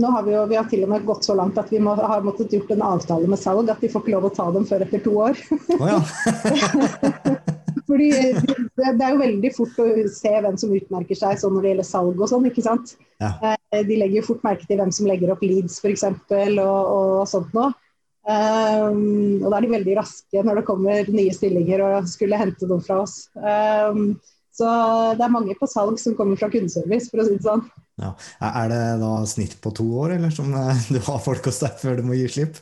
[0.00, 1.92] nå har vi, jo, vi har til og med gått så langt at vi må,
[2.00, 4.64] har måttet gjort en avtale med salg at de får ikke lov å ta dem
[4.70, 5.44] før etter to år.
[5.76, 7.36] Oh, ja.
[7.86, 11.66] fordi det, det, er jo veldig fort å se hvem som utmerker seg sånn når
[11.66, 12.96] det gjelder salg og sånn, ikke sant.
[13.22, 13.34] Ja.
[13.44, 16.06] Eh, de legger jo fort merke til hvem som legger opp leads f.eks.
[16.30, 17.72] Og, og sånt noe.
[18.20, 22.68] Um, og da er de veldig raske når det kommer nye stillinger og skulle hente
[22.68, 23.24] noen fra oss.
[23.40, 24.18] Um,
[24.60, 24.68] så
[25.16, 27.62] det er mange på salg som kommer fra kundeservice, for å si det sånn.
[28.00, 28.10] Ja.
[28.44, 31.78] Er det da snitt på to år, eller som eh, du har folk hos deg
[31.80, 32.60] før du må gi slipp?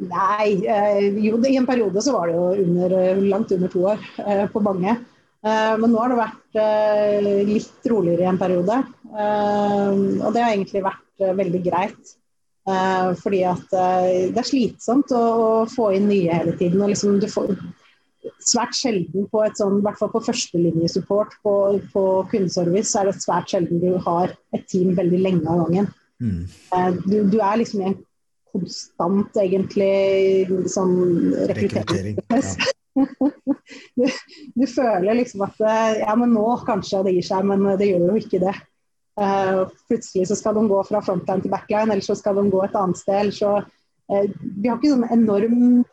[0.00, 4.04] Nei, eh, jo i en periode så var det jo under, langt under to år
[4.24, 4.94] eh, på mange.
[5.44, 8.78] Eh, men nå har det vært eh, litt roligere i en periode.
[9.10, 12.16] Eh, og det har egentlig vært eh, veldig greit.
[13.18, 16.82] fordi at det er slitsomt å, få inn nye hele tiden.
[16.84, 17.48] og liksom du får
[18.44, 21.54] svært sjelden på et sånn, i hvert fall på førstelinjesupport på,
[21.90, 25.88] på kundeservice, så er det svært sjelden du har et team veldig lenge av gangen.
[26.20, 26.44] Mm.
[27.08, 27.98] Du, du, er liksom i en
[28.52, 30.96] konstant, egentlig, sånn
[31.50, 32.56] rekrutteringsprosess.
[32.58, 32.76] Ja.
[33.96, 34.06] du,
[34.58, 38.18] du, føler liksom at ja, men nå kanskje det gir seg, men det gjør jo
[38.20, 38.56] ikke det.
[39.20, 42.60] Uh, plutselig så skal de gå fra frontline til backline, eller så skal de gå
[42.64, 43.32] et annet sted.
[43.36, 45.88] Så, uh, vi har ikke sånn enormt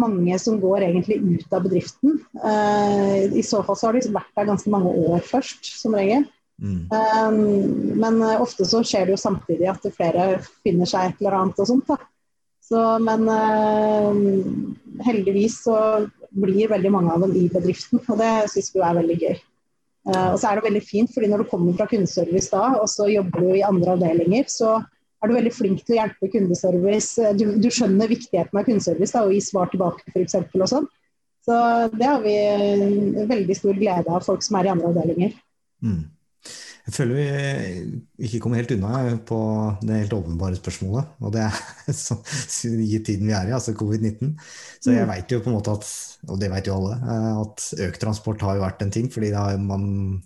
[0.00, 2.20] mange som går egentlig ut av bedriften.
[2.40, 6.24] Uh, I så fall så har de vært der ganske mange år først, som regel.
[6.60, 6.80] Mm.
[6.92, 7.38] Um,
[8.00, 10.26] men ofte så skjer det jo samtidig at flere
[10.60, 11.88] finner seg et eller annet og sånt.
[11.88, 11.96] da.
[12.70, 15.76] Så, men uh, heldigvis så
[16.30, 19.40] blir veldig mange av dem i bedriften, og det syns vi er veldig gøy.
[20.10, 22.86] Uh, og så er det veldig fint, fordi når du kommer fra kundeservice da, og
[22.92, 24.78] så jobber du i andre avdelinger, så
[25.20, 27.32] er du veldig flink til å hjelpe kundeservice.
[27.36, 30.38] Du, du skjønner viktigheten av kundeservice da, og gi svar tilbake f.eks.
[30.54, 30.88] og sånn.
[31.44, 31.56] Så
[31.96, 32.36] det har vi
[33.28, 35.36] veldig stor glede av, folk som er i andre avdelinger.
[35.84, 36.00] Mm.
[36.90, 37.18] Jeg føler
[38.18, 39.36] vi ikke kommer helt unna på
[39.86, 41.12] det helt åpenbare spørsmålet.
[41.22, 41.58] Og det er
[41.94, 42.16] så,
[42.66, 44.32] i tiden vi er i, altså covid-19.
[44.82, 45.12] Så jeg mm.
[45.12, 45.86] veit jo på en måte at,
[46.26, 49.30] og det vet jo alle, eh, at økt transport har jo vært en ting, fordi
[49.62, 49.84] man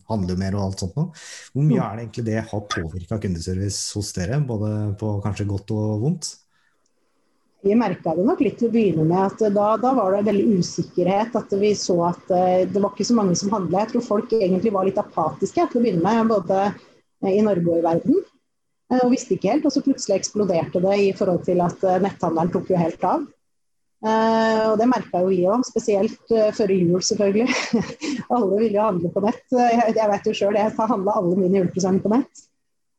[0.09, 1.13] handler mer og alt sånt noe.
[1.53, 1.85] Hvor mye mm.
[1.85, 6.33] er det egentlig det har påvirka kundeservice hos dere, både på kanskje godt og vondt?
[7.65, 9.21] Vi merka det nok litt til å begynne med.
[9.25, 11.37] at da, da, var det veldig usikkerhet.
[11.39, 13.85] At vi så at uh, det var ikke så mange som handla.
[13.85, 17.71] Jeg tror folk egentlig var litt apatiske til å begynne med, både uh, i Norge
[17.71, 18.21] og i verden.
[18.93, 19.69] Uh, og visste ikke helt.
[19.69, 23.25] Og så plutselig eksploderte det i forhold til at netthandelen tok jo helt av.
[24.05, 27.55] og det merka jo vi òg, spesielt før jul selvfølgelig.
[28.37, 29.47] alle ville jo handle på nett.
[29.49, 32.45] jeg, jeg vet jo sjøl, jeg handla alle mine julepresanger på nett.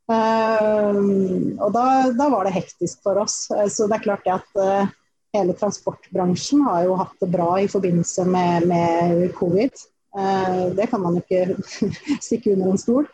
[0.05, 3.45] Uh, og da, da, var det hektisk for oss.
[3.49, 4.85] Uh, så det er klart at uh,
[5.33, 9.73] hele transportbransjen har jo hatt det bra i forbindelse med, med covid.
[10.15, 11.57] Eh, det kan man ikke
[12.23, 13.09] stikke under en stol.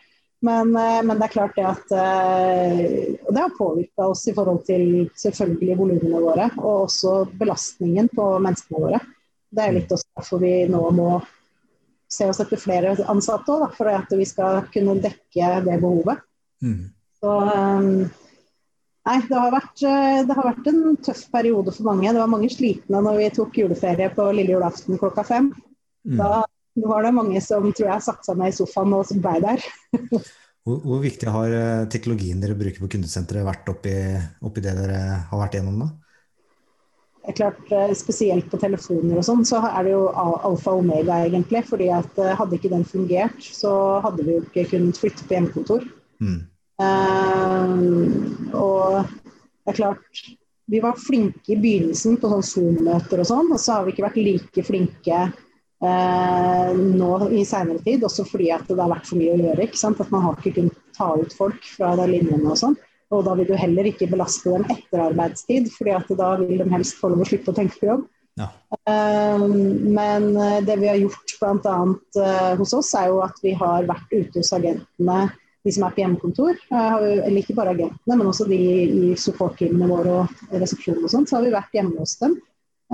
[0.46, 5.08] Men, men, det er klart det at Og det har påvirka oss i forhold til
[5.18, 9.00] selvfølgelig volumene våre, og også belastningen på menneskene våre.
[9.50, 11.08] Det er litt også derfor vi nå må
[12.12, 16.22] se oss etter flere ansatte, òg, for at vi skal kunne dekke det behovet.
[16.62, 16.82] Mm.
[17.22, 18.10] Så um,
[19.02, 22.06] Nei, det har, vært, eh, det har, vært, en tøff periode for mange.
[22.06, 25.48] Det var mange slitne når vi tok juleferie på lille julaften klokka fem.
[26.06, 26.20] Mm.
[26.20, 26.44] Da
[26.86, 29.64] var det mange som tror jeg satte seg ned i sofaen og ble der.
[30.62, 33.96] hvor, hvor, viktig har eh, teknologien dere bruker på kundesenteret vært oppi,
[34.38, 35.90] oppi, det dere har vært gjennom da?
[37.22, 40.86] Det er klart, eh, Spesielt på telefoner og sånn, så er det jo alfa og
[40.86, 41.66] omega, egentlig.
[41.66, 43.74] fordi at Hadde ikke den fungert, så
[44.06, 45.90] hadde vi jo ikke kunnet flytte på hjemmekontor.
[46.22, 46.40] Mm.
[46.82, 50.22] Uh, og det er klart
[50.72, 54.06] Vi var flinke i begynnelsen på sånn Zoom-møter og sånn, og så har vi ikke
[54.06, 55.18] vært like flinke
[55.82, 58.04] Eh, nå i seinere tid.
[58.06, 59.66] Også fordi at det har vært for mye å gjøre.
[59.66, 60.00] ikke sant?
[60.00, 62.78] At man har ikke kunnet ta ut folk fra de linjene og sånn.
[63.12, 66.68] Og da vil du heller ikke belaste dem etter arbeidstid, fordi at da vil de
[66.72, 68.06] helst få lov å slippe å tenke på jobb.
[68.40, 68.46] Ja.
[68.88, 69.42] Uh,
[69.92, 70.30] men
[70.64, 71.74] det vi har gjort bl.a.
[72.16, 75.26] Uh, hos oss, er jo at vi har vært ute hos agentene
[75.64, 76.58] de som er på hjemmekontor.
[76.72, 81.28] Eller ikke bare agentene, men også de i support-teamene våre og resepsjonen og sånn.
[81.28, 82.36] Så har vi vært hjemme hos dem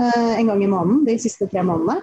[0.01, 2.03] eh, en gang i måneden de siste tre månedene.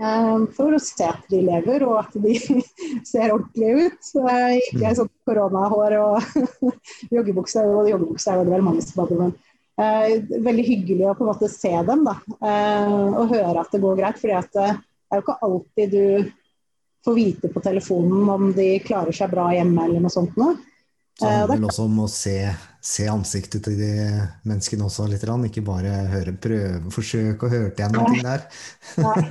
[0.00, 2.36] Eh, for å se at de lever og at de
[3.10, 4.12] ser ordentlige ut.
[4.14, 4.98] Ikke mm.
[5.02, 6.66] sånn koronahår og
[7.16, 7.66] joggebukse.
[7.66, 9.34] Og joggebukse er det vel mange som hadde, men
[9.82, 13.98] eh, veldig hyggelig å på en måte se dem da, og høre at det går
[13.98, 14.22] greit.
[14.30, 14.54] at
[15.10, 16.04] det er jo ikke alltid du
[17.04, 20.56] få vite på telefonen om de klarer seg bra hjemme eller noe sånt noe.
[21.20, 22.34] Så det handler vel også om å se,
[22.80, 23.92] se, ansiktet til de
[24.48, 28.46] menneskene også litt, ikke bare høre, prøve, forsøke å høre til igjen noe der.
[29.04, 29.24] Nei.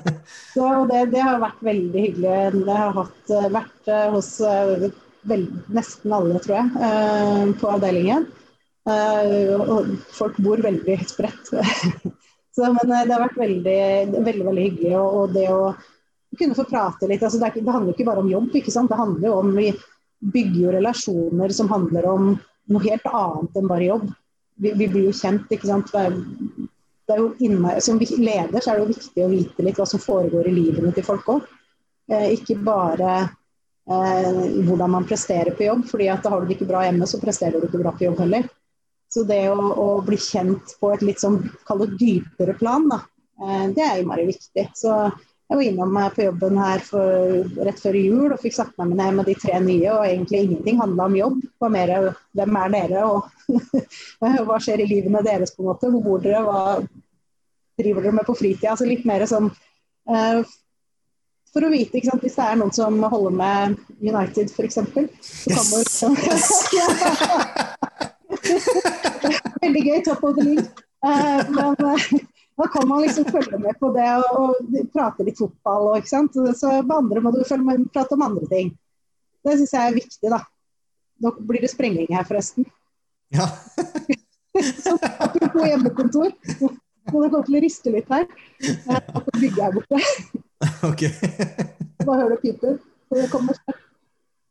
[0.54, 2.36] Så det, det, har vært veldig hyggelig.
[2.68, 4.86] Det har hatt, vært eh, hos eh,
[5.32, 5.48] vel,
[5.80, 8.30] nesten alle, tror jeg, på avdelingen.
[8.90, 11.50] Og folk bor veldig spredt.
[12.56, 13.82] Så, men det har vært veldig,
[14.14, 14.94] veldig, veldig hyggelig.
[15.00, 15.74] Og, og det å
[16.40, 17.24] kunne få prate litt.
[17.24, 18.92] Altså, det, er, det, handler ikke bare om jobb, ikke sant?
[18.92, 19.70] det handler jo om Vi
[20.20, 22.34] bygger jo relasjoner som handler om
[22.70, 24.10] noe helt annet enn bare jobb.
[24.60, 25.92] Vi, vi blir jo kjent, ikke sant.
[25.94, 26.18] Det er,
[27.10, 29.88] det er jo innmari, som leder så er det jo viktig å vite litt hva
[29.90, 31.48] som foregår i livene til folk òg.
[32.12, 36.70] Eh, ikke bare eh, hvordan man presterer på jobb, fordi at har du det ikke
[36.70, 38.50] bra hjemme, så presterer du ikke bra på jobb heller.
[39.10, 43.02] Så det å, å bli kjent på et litt sånn, kall det dypere plan, da,
[43.42, 44.68] eh, det er innmari viktig.
[44.78, 45.00] Så
[45.50, 48.92] jeg var innom meg på jobben her for, rett før jul og fikk satt meg
[49.00, 51.40] ned med de tre nye, og egentlig ingenting handla om jobb.
[51.42, 51.94] Det var mer
[52.38, 53.22] hvem er dere, og
[54.46, 55.90] hva skjer i livene deres, på en måte.
[55.90, 56.62] Hvor bor dere, hva
[57.82, 58.76] driver dere med på fritida?
[58.76, 60.46] Altså litt mer sånn uh,
[61.50, 64.78] For å vite, ikke sant, hvis det er noen som holder med United, f.eks.,
[65.50, 66.04] yes.
[66.06, 66.14] man
[69.66, 70.02] Veldig gøy.
[70.06, 70.70] Top of the league.
[71.02, 72.20] Uh, men uh,
[72.60, 75.86] da kan man liksom følge med på det og, og prate litt fotball.
[75.92, 76.36] Og, ikke sant?
[76.60, 78.74] Så på andre må du følge med, prate om andre ting.
[79.48, 80.42] Det syns jeg er viktig, da.
[81.24, 82.68] Nå blir det sprenging her, forresten.
[83.32, 83.48] Ja.
[84.84, 86.36] så apropos hjemmekontor.
[86.60, 88.28] må du kommer til å riste litt her.
[88.92, 90.04] At bygget her borte.
[90.84, 91.06] Ok.
[92.04, 92.76] Bare hør det piper.
[93.16, 93.56] Det kommer.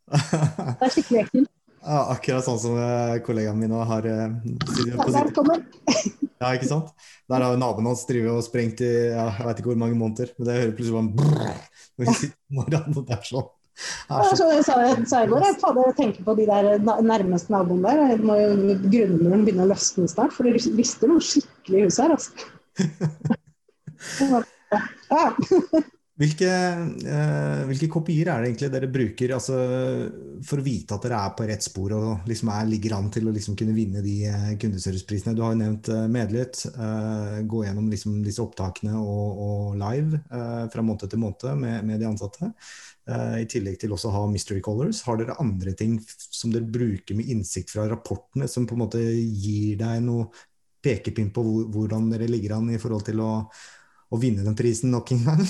[0.08, 1.52] Det er skikkelig ekkelt.
[1.88, 6.90] Ja, akkurat sånn som kollegaene kollegaen min har uh, på sitt Ja, ikke sant?
[7.32, 10.34] Der har naboen hans drevet og sprengt i ja, jeg vet ikke hvor mange måneder.
[10.36, 11.62] Men det hører plutselig bare brrr,
[11.96, 13.48] når vi sitter morgenen, og det er sånn.
[14.10, 18.04] Ja, så jeg sa i går jeg fader, tenker på de der nærmeste naboene der.
[18.12, 22.04] Jeg må jo Grunnmuren begynne å løsne snart, for det rister noe skikkelig i huset
[22.04, 22.16] her.
[22.18, 23.36] altså.
[25.08, 25.32] Ja.
[26.18, 29.58] Hvilke, eh, hvilke, kopier er det egentlig dere bruker altså,
[30.42, 33.28] for å vite at dere er på rett spor og liksom er, ligger an til
[33.30, 35.36] å liksom kunne vinne de eh, kundeserviceprisene?
[35.38, 36.64] Du har jo nevnt eh, Medlytt.
[36.72, 41.86] Eh, gå gjennom liksom disse opptakene og, og live eh, fra måned til måned med,
[41.86, 42.50] med de ansatte.
[43.06, 45.04] Eh, I tillegg til også å ha Mystery Colors.
[45.06, 49.06] Har dere andre ting som dere bruker med innsikt fra rapportene, som på en måte
[49.06, 50.26] gir deg noe
[50.82, 53.32] pekepinn på hvordan dere ligger an i forhold til å
[54.08, 55.42] å vinne den prisen nok en gang?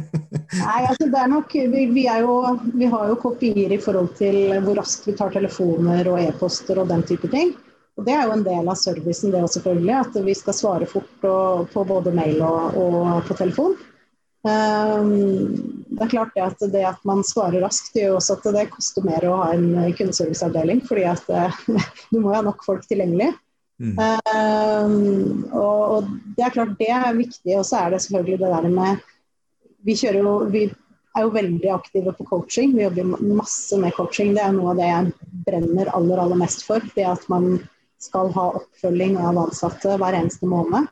[0.62, 2.36] Nei, altså det er nok, vi, vi, er jo,
[2.74, 6.92] vi, har jo kopier i forhold til hvor raskt vi tar telefoner og e-poster og
[6.92, 7.56] den type ting.
[7.98, 9.94] Og Det er jo en del av servicen, det også selvfølgelig.
[9.98, 13.74] At vi skal svare fort og, på både mail og, og på telefon.
[14.46, 15.08] Um,
[15.98, 19.02] det er klart det at det at man svarer raskt, gjør også at det koster
[19.02, 19.66] mer å ha en
[19.98, 20.84] kundeserviceavdeling.
[20.86, 21.26] fordi at
[22.12, 23.32] du må jo ha nok folk tilgjengelig.
[23.78, 23.94] Mm.
[23.94, 27.54] Um, og, og, det er klart det er viktig.
[27.58, 29.06] Og så er det selvfølgelig det der med
[29.86, 30.64] Vi kjører jo vi
[31.16, 32.74] er jo veldig aktive på coaching.
[32.76, 34.34] Vi jobber masse med coaching.
[34.36, 35.12] Det er noe av det jeg
[35.46, 36.84] brenner aller, aller mest for.
[36.94, 37.56] Det at man
[38.02, 40.90] skal ha oppfølging av ansatte hver eneste måned.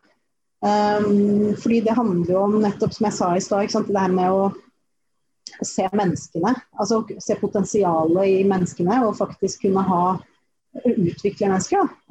[0.67, 4.33] Um, fordi det handler jo om, nettopp som jeg sa i stad, det her med
[4.35, 4.49] å
[5.63, 6.55] se menneskene.
[6.81, 10.03] Altså se potensialet i menneskene og faktisk kunne ha
[10.85, 11.87] utvikle mennesker.
[11.87, 12.06] Um,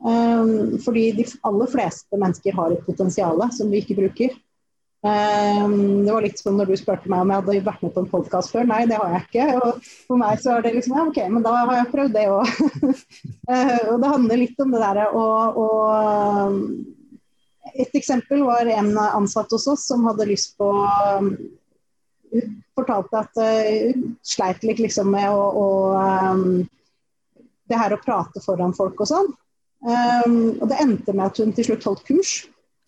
[0.85, 4.35] fordi de aller fleste mennesker har et potensial som vi ikke bruker.
[5.05, 8.01] Um, det var litt som når du spurte meg om jeg hadde vært med på
[8.01, 8.65] en podkast før.
[8.65, 9.45] Nei, det har jeg ikke.
[9.59, 12.23] Og for meg så er det liksom ja, ok, men da har jeg prøvd det
[12.33, 12.53] òg.
[13.51, 15.27] uh, og det handler litt om det derre å
[17.75, 20.71] Et eksempel var en ansatt hos oss som hadde lyst på
[22.33, 25.67] Hun fortalte at hun sleit litt liksom med å, å
[26.33, 26.63] um,
[27.69, 29.29] det her å prate foran folk og sånn.
[29.85, 32.35] Um, og det endte med at hun til slutt holdt kurs.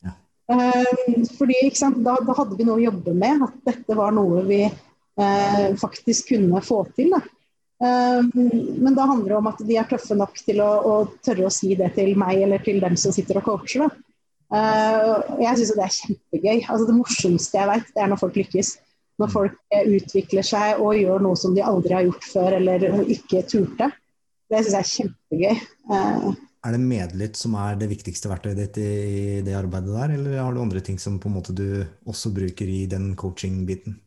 [0.05, 0.13] Ja.
[0.49, 4.63] Um, fordi da, da, hadde vi noe å jobbe med, at dette var noe vi
[4.65, 7.13] uh, faktisk kunne få til.
[7.77, 8.31] Um,
[8.81, 10.95] men da handler det om at de er tøffe nok til å, å,
[11.25, 13.85] tørre å si det til meg eller til dem som sitter og coacher.
[13.85, 14.03] Da.
[14.47, 16.57] Uh, jeg syns det er kjempegøy.
[16.63, 18.73] Altså, det morsomste jeg vet, det er når folk lykkes.
[19.17, 23.41] Når folk utvikler seg og gjør noe som de aldri har gjort før eller ikke
[23.49, 23.89] turte.
[24.47, 25.63] Det syns jeg er kjempegøy.
[25.89, 30.41] Uh, er det medlytt som er det viktigste verktøyet ditt i det arbeidet der, eller
[30.41, 33.99] har du andre ting som på en måte du også bruker i den coaching-biten?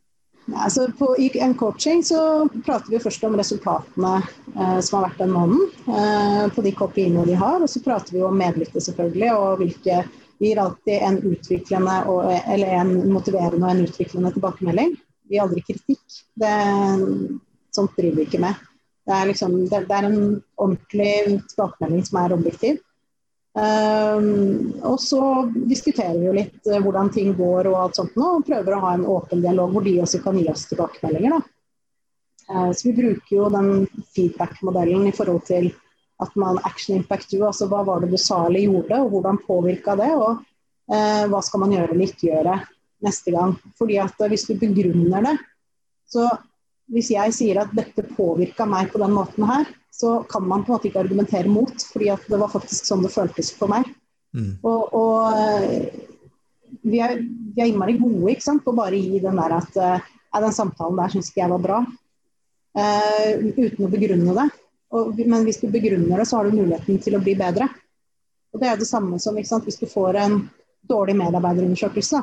[0.56, 4.14] Altså på, I en coaching så prater vi først om resultatene
[4.56, 5.68] eh, som har vært den måneden.
[5.86, 7.60] Eh, på de kopiene de har.
[7.62, 9.30] Og så prater vi om medlyttet selvfølgelig.
[9.36, 10.02] Og hvilke
[10.40, 14.94] Vi gir alltid en utviklende og, eller en motiverende og en utviklende tilbakemelding.
[15.28, 16.14] Vi gir aldri kritikk.
[16.40, 16.52] Det,
[17.76, 18.69] sånt driver vi ikke med.
[19.10, 20.20] Det er, liksom, det, det er en
[20.54, 21.14] ordentlig
[21.50, 22.76] tilbakemelding som er objektiv.
[23.50, 25.20] Um, og så
[25.66, 28.82] diskuterer vi jo litt uh, hvordan ting går og alt sånt nå, og prøver å
[28.84, 31.40] ha en åpen dialog hvor de også kan gi oss tilbakemeldinger.
[32.46, 33.72] Uh, så vi bruker jo den
[34.14, 35.72] feedback-modellen i forhold til
[36.22, 39.42] at man action impact du, altså hva var det du sa eller gjorde, og hvordan
[39.42, 40.44] påvirka det, og
[40.94, 42.60] uh, hva skal man gjøre eller ikke gjøre
[43.02, 43.56] neste gang.
[43.80, 45.38] Fordi at hvis du begrunner det
[46.10, 46.24] Så
[46.90, 50.72] hvis jeg sier at dette påvirka meg på den måten her, så kan man på
[50.72, 53.88] en måte ikke argumentere mot, fordi at det var faktisk sånn det føltes for meg.
[54.36, 54.52] Mm.
[54.66, 55.90] Og, og eh,
[56.82, 59.76] vi, er, vi, er, innmari gode ikke sant, på å bare gi den der at
[59.76, 60.08] uh,
[60.40, 61.80] den samtalen der syns ikke jeg var bra.
[62.78, 64.48] Uh, uten å begrunne det.
[64.94, 67.68] Og, men hvis du begrunner det, så har du muligheten til å bli bedre.
[68.50, 70.40] Og Det er det samme som sant, hvis du får en
[70.90, 72.22] dårlig medarbeiderundersøkelse.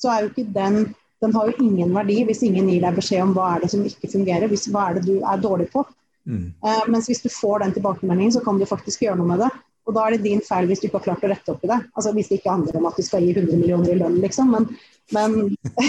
[0.00, 3.24] Så er jo ikke den den har jo ingen verdi hvis ingen gir deg beskjed
[3.26, 5.84] om hva er det som ikke fungerer, hvis, hva er det du er dårlig på.
[6.28, 6.46] Mm.
[6.64, 9.50] Uh, mens hvis du får den tilbakemeldingen, så kan du faktisk gjøre noe med det.
[9.88, 11.70] Og da er det din feil hvis du ikke har klart å rette opp i
[11.70, 11.78] det.
[11.96, 14.52] Altså Hvis det ikke handler om at du skal gi 100 millioner i lønn, liksom.
[14.54, 14.68] Men,
[15.16, 15.36] men,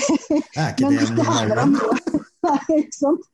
[0.58, 1.76] er ikke det det handler om?
[2.48, 3.28] Nei, ikke sant.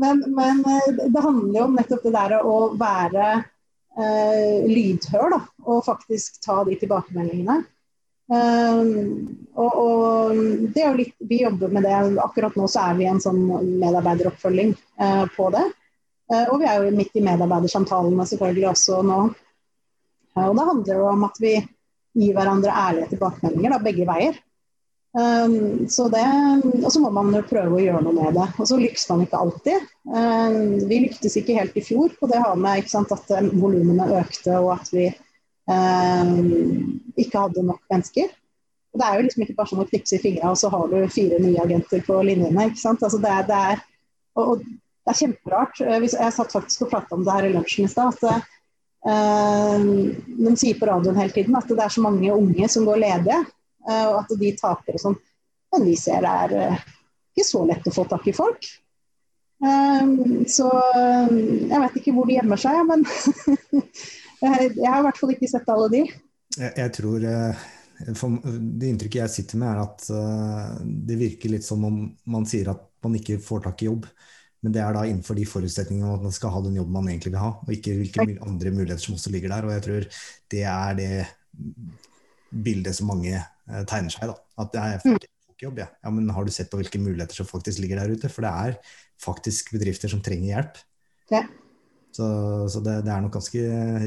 [0.00, 5.42] Men, men, eh, det handler jo om nettopp det der å være eh, lydhør, da.
[5.68, 7.60] Og faktisk ta de tilbakemeldingene.
[8.30, 10.36] Um, og, og,
[10.70, 11.96] det er jo litt, Vi jobber med det.
[12.22, 13.40] Akkurat nå så er vi i en sånn
[13.82, 15.66] medarbeideroppfølging uh, på det.
[16.30, 19.22] Uh, og vi er jo midt i medarbeidersamtalene selvfølgelig også nå.
[20.40, 24.38] Og det handler jo om at vi gir hverandre ærlige tilbakemeldinger, da, begge veier.
[25.10, 26.22] Um, så det,
[26.84, 28.46] og så må man jo prøve å gjøre noe med det.
[28.62, 29.88] Og så lykkes man ikke alltid.
[30.06, 34.06] Um, vi lyktes ikke helt i fjor, og det har med sant, at um, volumene
[34.20, 35.08] økte og at vi
[35.68, 38.30] ikke hadde nok mennesker.
[38.90, 40.88] Og det er jo liksom ikke bare sånn å knipse i fingra, og så har
[40.90, 42.64] du fire nye agenter på linjene.
[42.70, 43.04] ikke sant?
[43.06, 43.84] Altså det, er, det, er,
[44.34, 45.82] og, og det er kjemperart.
[45.84, 48.18] Jeg satt faktisk og pratet om det her i lunsjen i stad.
[48.18, 48.48] at
[49.06, 49.80] Eh,
[50.44, 53.38] de sier på radioen hele tiden at det er så mange unge som går ledige,
[53.88, 55.18] eh, og at de taper og sånn.
[55.72, 56.86] Men vi ser det er eh,
[57.32, 58.72] ikke så lett å få tak i folk.
[59.60, 63.02] Så jeg vet ikke hvor de gjemmer seg, men
[64.40, 66.02] jeg har i hvert fall ikke sett alle de.
[66.56, 70.06] Jeg, jeg tror Det inntrykket jeg sitter med, er at
[71.10, 74.06] det virker litt som om man sier at man ikke får tak i jobb.
[74.60, 77.32] Men det er da innenfor de forutsetningene at man skal ha den jobben man egentlig
[77.32, 79.66] vil ha, og ikke hvilke andre muligheter som også ligger der.
[79.66, 80.08] Og jeg tror
[80.52, 81.12] det er det
[82.50, 84.28] bildet som mange eh, tegner seg.
[84.28, 85.88] da, At det er ikke jobb, ja.
[86.04, 86.12] ja.
[86.12, 88.32] Men har du sett på hvilke muligheter som faktisk ligger der ute?
[88.32, 88.76] For det er
[89.20, 90.82] faktisk bedrifter som trenger hjelp.
[91.32, 91.44] Ja.
[92.12, 92.26] Så,
[92.72, 93.60] så det, det, er nok ganske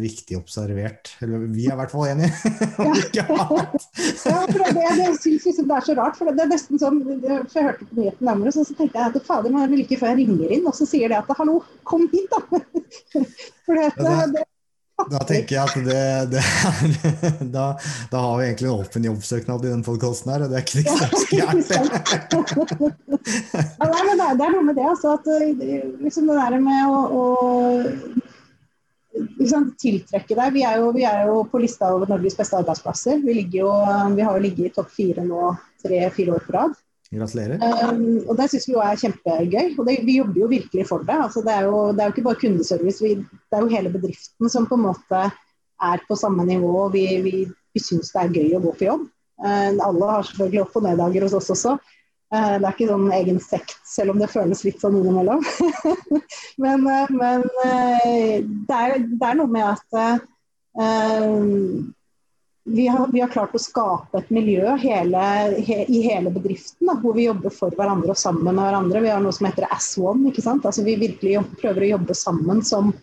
[0.03, 1.13] riktig observert.
[1.23, 2.31] Eller vi er i hvert fall enige.
[3.19, 3.25] ja.
[3.29, 6.19] ja, for det, det, det syns liksom det er så rart.
[6.19, 8.99] For det, det er nesten sånn, for Jeg hørte på nyheten nærmere, så, så tenkte
[8.99, 11.61] jeg at fader, men like før jeg ringer inn, og så sier de at hallo,
[11.87, 12.63] kom hit, da.
[13.63, 13.93] For det,
[14.35, 14.43] det,
[15.11, 16.43] da tenker jeg at det, det
[17.55, 17.65] da,
[18.11, 20.79] da, har vi egentlig en åpen jobbsøknad i den podkasten her, og det er ikke
[20.79, 21.69] det største hjelp.
[23.79, 25.25] ja, nei, men det, det er noe med det, altså, at
[26.03, 27.23] liksom det der med å, å
[29.39, 33.21] liksom, tiltrekke deg vi er, jo, vi er, jo, på lista over Norges beste arbeidsplasser.
[33.25, 33.69] Vi, jo,
[34.15, 36.75] vi har jo ligget i topp fire nå tre-fire år på rad.
[37.13, 37.61] Gratulerer.
[37.61, 39.73] Um, og Det syns vi jo er kjempegøy.
[39.77, 41.17] og det, Vi jobber jo virkelig for det.
[41.25, 43.93] Altså, det, er jo, det, er jo, ikke bare kundeservice, vi, det er jo hele
[43.93, 45.23] bedriften som på en måte
[45.83, 46.89] er på samme nivå.
[46.93, 47.35] Vi, vi,
[47.73, 49.09] vi syns det er gøy å gå på jobb.
[49.43, 51.77] Uh, alle har selvfølgelig opp- og neddager hos oss også.
[52.33, 55.43] Uh, det er ikke sånn egen sekt, selv om det føles litt sånn innimellom.
[56.63, 59.85] men, uh, men det, er, det, er, noe med at
[62.65, 65.21] vi har, vi har, klart å skape et miljø hele,
[65.67, 69.01] he, i hele bedriften da, hvor vi jobber for hverandre og sammen med hverandre.
[69.03, 70.29] Vi har noe som heter As One.
[70.29, 70.65] ikke sant?
[70.65, 72.93] Altså Vi virkelig jobber, prøver å jobbe sammen som,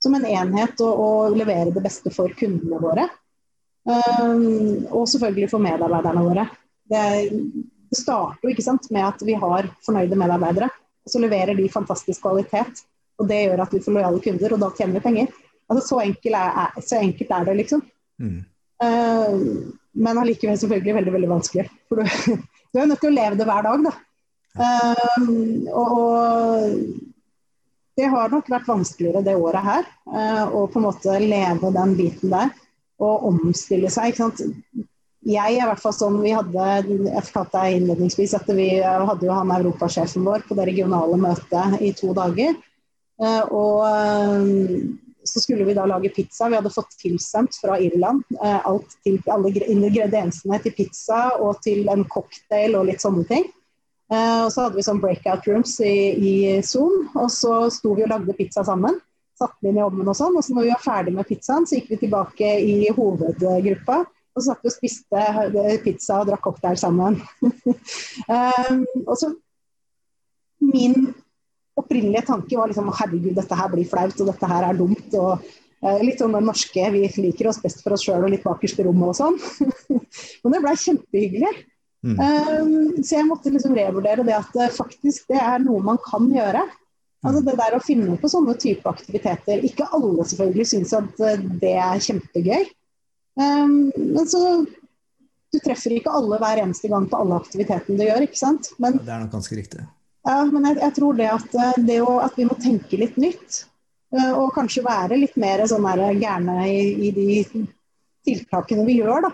[0.00, 3.08] som en enhet og, og, levere det beste for kundene våre.
[3.84, 6.46] Um, og selvfølgelig for medarbeiderne våre.
[6.88, 7.04] Det,
[7.92, 10.70] det starter ikke sant, med at vi har fornøyde medarbeidere.
[11.04, 12.86] Og så leverer de fantastisk kvalitet.
[13.20, 15.36] Og det gjør at vi får lojale kunder, og da tjener vi penger.
[15.68, 17.84] Altså Så enkelt er, så enkelt er det, liksom.
[18.20, 18.40] Mm.
[18.84, 19.34] Eh,
[20.00, 21.66] men allikevel selvfølgelig veldig veldig vanskelig.
[21.88, 22.38] For du,
[22.72, 23.96] du er nødt til å leve det hver dag, da.
[24.50, 26.64] Uh, og
[27.98, 29.90] det har nok vært vanskeligere det året her.
[30.10, 32.54] Uh, å på en måte leve den biten der.
[33.00, 34.10] Og omstille seg.
[34.10, 34.42] ikke sant?
[35.28, 39.26] Jeg er i hvert fall sånn, vi hadde, Jeg fortalte deg innledningsvis at vi hadde
[39.26, 42.56] jo han europasjefen vår på det regionale møtet i to dager.
[43.52, 43.84] Og
[45.24, 46.48] så skulle vi da lage pizza.
[46.48, 51.88] Vi hadde fått tilsendt fra Irland eh, alt til, alle ingrediensene til pizza og til
[51.92, 53.48] en cocktail og litt sånne ting.
[54.10, 56.34] Eh, og så hadde vi sånn breakout rooms i, i,
[56.66, 58.98] Zoom, og så sto vi og lagde pizza sammen.
[59.38, 60.34] Satte den inn i ovnen og sånn.
[60.36, 64.02] Og så når vi var ferdig med pizzaen, så gikk vi tilbake i hovedgruppa.
[64.30, 65.22] Og så satt vi og spiste
[65.66, 67.20] eh, pizza og drakk cocktail sammen.
[67.44, 69.32] um, og så
[70.60, 71.14] min
[71.80, 75.18] opprinnelige tanke var liksom herregud, dette her blir flaut, og dette her er dumt.
[75.18, 75.50] og
[75.82, 78.80] eh, Litt sånn den norske, vi liker oss best for oss sjøl og litt bakerst
[78.80, 79.38] i rommet og sånn.
[80.44, 81.54] Men det blei kjempehyggelig.
[82.00, 82.16] Mm.
[82.16, 86.30] Um, så jeg måtte liksom revurdere det at uh, faktisk det er noe man kan
[86.32, 86.64] gjøre.
[87.20, 89.60] Altså det der å finne på sånne type aktiviteter.
[89.68, 92.68] Ikke alle selvfølgelig syns at uh, det er kjempegøy.
[93.40, 94.64] Um, men så
[95.50, 98.68] Du treffer ikke alle hver eneste gang på alle aktivitetene du gjør, ikke sant.
[98.78, 99.82] Men, det er nok ganske riktig.
[100.28, 103.64] Ja, men jeg, jeg tror det at, det å, at vi må tenke litt nytt.
[104.10, 105.86] Og kanskje være litt mer sånn
[106.18, 107.66] gærne i, i, de
[108.26, 109.30] tiltakene vi gjør, da.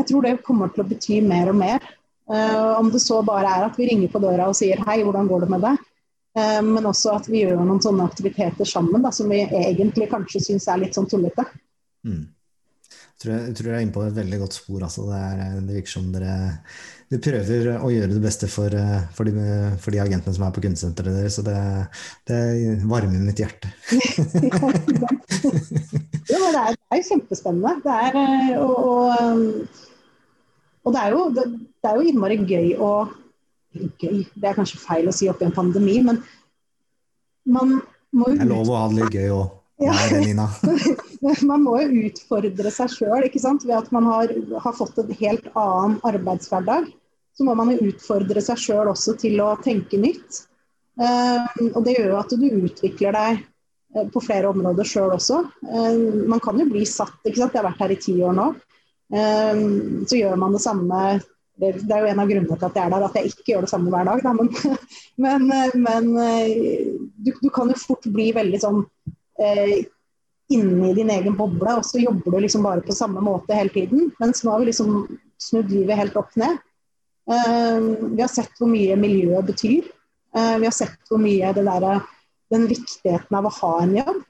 [0.00, 1.86] Jeg tror det kommer til å bety mer og mer.
[2.30, 5.46] Om det så bare er at vi ringer på døra og sier hei, hvordan går
[5.46, 5.86] det med deg?
[6.68, 10.68] Men også at vi gjør noen sånne aktiviteter sammen da, som vi egentlig kanskje syns
[10.70, 11.48] er litt sånn tullete.
[12.06, 12.28] Mm.
[12.30, 14.84] Jeg, tror jeg, dere er inne på et veldig godt spor.
[14.86, 15.08] Altså.
[15.10, 16.36] Det, er, det, virker som dere,
[17.10, 19.34] dere, prøver å gjøre det beste for, eh, for, de,
[19.82, 21.36] for de, agentene som er på kundesenteret deres.
[21.38, 21.58] Så det,
[22.30, 22.40] det
[22.86, 23.70] varmer mitt hjerte.
[26.30, 27.72] ja, det, er, det er kjempespennende.
[27.84, 29.88] Det er, og, og
[30.84, 31.44] og det er, jo, det,
[31.82, 32.92] det er jo innmari gøy å
[33.70, 36.16] Gøy, det er kanskje feil å si oppi en pandemi, men
[37.46, 37.76] man
[38.10, 39.52] må jo Det er lov å ha det litt gøy òg.
[39.80, 39.94] Ja.
[41.50, 44.32] Man må jo utfordre seg sjøl ved at man har,
[44.64, 46.90] har, fått en helt annen arbeidshverdag.
[47.40, 50.42] Så må man jo utfordre seg sjøl også til å tenke nytt.
[51.00, 53.38] Uh, og det gjør jo at du utvikler deg
[53.96, 55.38] uh, på flere områder sjøl også.
[55.64, 57.56] Uh, man kan jo bli satt, ikke sant.
[57.56, 58.50] Jeg har vært her i ti år nå.
[59.10, 60.98] Så gjør man det samme
[61.58, 63.64] det er jo en av grunnene til at jeg er der, at jeg ikke gjør
[63.64, 64.20] det samme hver dag.
[64.22, 64.30] Da.
[64.36, 64.52] Men,
[65.24, 65.48] men,
[65.82, 66.06] men
[67.18, 68.78] du, du, kan jo fort bli veldig sånn
[69.42, 69.80] eh,
[70.54, 74.12] inni din egen boble, og så jobber du liksom bare på samme måte hele tiden.
[74.22, 75.02] Mens nå har vi liksom
[75.42, 76.62] snudd livet helt opp ned.
[77.30, 77.78] Eh,
[78.16, 79.86] vi har sett hvor mye miljøet betyr.
[80.36, 81.88] Eh, vi har sett hvor mye der,
[82.50, 84.20] den viktigheten av å ha en jobb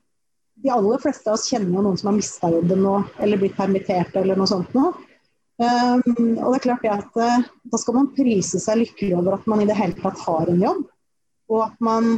[0.63, 3.57] de aller fleste av oss kjenner jo noen som har mista jobben nå, eller blitt
[3.57, 4.91] permittert eller noe sånt nå.
[5.61, 6.03] Um,
[6.41, 9.49] og det er klart det at uh, Da skal man prise seg lykkelig over at
[9.51, 10.87] man i det hele tatt har en jobb.
[11.53, 12.15] Og at man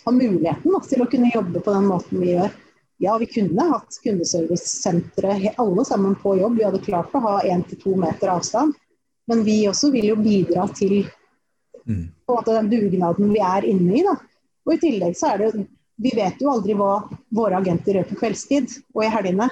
[0.00, 2.54] har muligheten til å kunne jobbe på den måten vi gjør.
[3.00, 6.58] Ja, vi kunne hatt kundeservicesentre alle sammen på jobb.
[6.58, 8.74] Vi hadde klart å ha én til to meter avstand.
[9.30, 11.04] Men vi også vil jo bidra til
[11.86, 12.06] mm.
[12.48, 14.02] den dugnaden vi er inne i.
[14.06, 14.16] Da.
[14.66, 15.66] Og i tillegg så er det jo
[16.00, 16.94] vi vet jo aldri hva
[17.36, 19.50] våre agenter gjør på kveldstid og i helgene.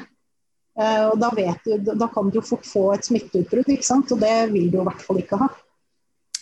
[0.79, 4.13] Uh, og da, du, da, kan du jo fort få et smitteutbrudd, ikke sant?
[4.15, 5.49] og det vil du i hvert fall ikke ha.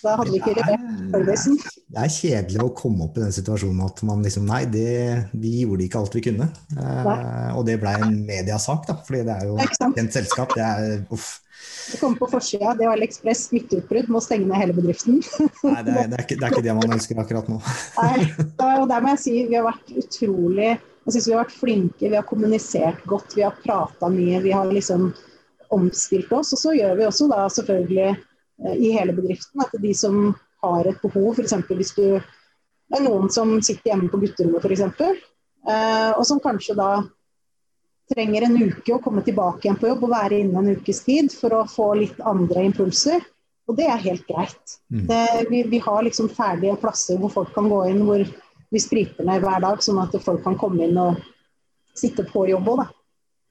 [0.05, 0.85] Da hadde vi ikke levert
[1.15, 1.57] servicen.
[1.87, 4.93] Det er kjedelig å komme opp i den situasjonen at man liksom Nei, det,
[5.39, 6.49] vi gjorde ikke alt vi kunne.
[6.77, 10.55] Uh, og det ble en mediasak, da, fordi det er jo et kjent selskap.
[10.57, 11.37] Det er uff.
[11.93, 12.75] Det kommer på forsida.
[12.79, 15.21] Det var Ekspress smitteutbrudd, må stenge ned hele bedriften.
[15.21, 17.61] Nei, det er, det, er ikke, det er, ikke, det man ønsker akkurat nå.
[18.03, 18.27] Nei,
[18.81, 22.11] og der må jeg si vi har vært utrolig Jeg syns vi har vært flinke.
[22.11, 24.43] Vi har kommunisert godt, vi har prata mye.
[24.43, 25.13] Vi har liksom
[25.75, 26.53] omstilt oss.
[26.55, 28.25] Og så gjør vi også da selvfølgelig eh,
[28.77, 30.31] i hele bedriften at de som
[30.65, 31.55] har et behov, f.eks.
[31.69, 32.07] hvis du
[32.87, 35.01] det er noen som sitter hjemme på gutterommet f.eks.,
[35.67, 36.91] eh, og som kanskje da
[38.13, 41.33] trenger en uke å komme tilbake igjen på jobb og være inne en ukes tid
[41.35, 43.25] for å få litt andre impulser.
[43.67, 44.77] Og det er helt greit.
[44.95, 45.07] Mm.
[45.09, 48.23] Det, vi, vi, har liksom ferdige plasser hvor folk kan gå inn, hvor
[48.71, 51.19] vi spriter ned hver dag, sånn at folk kan komme inn og
[51.99, 52.83] sitte på jobb òg,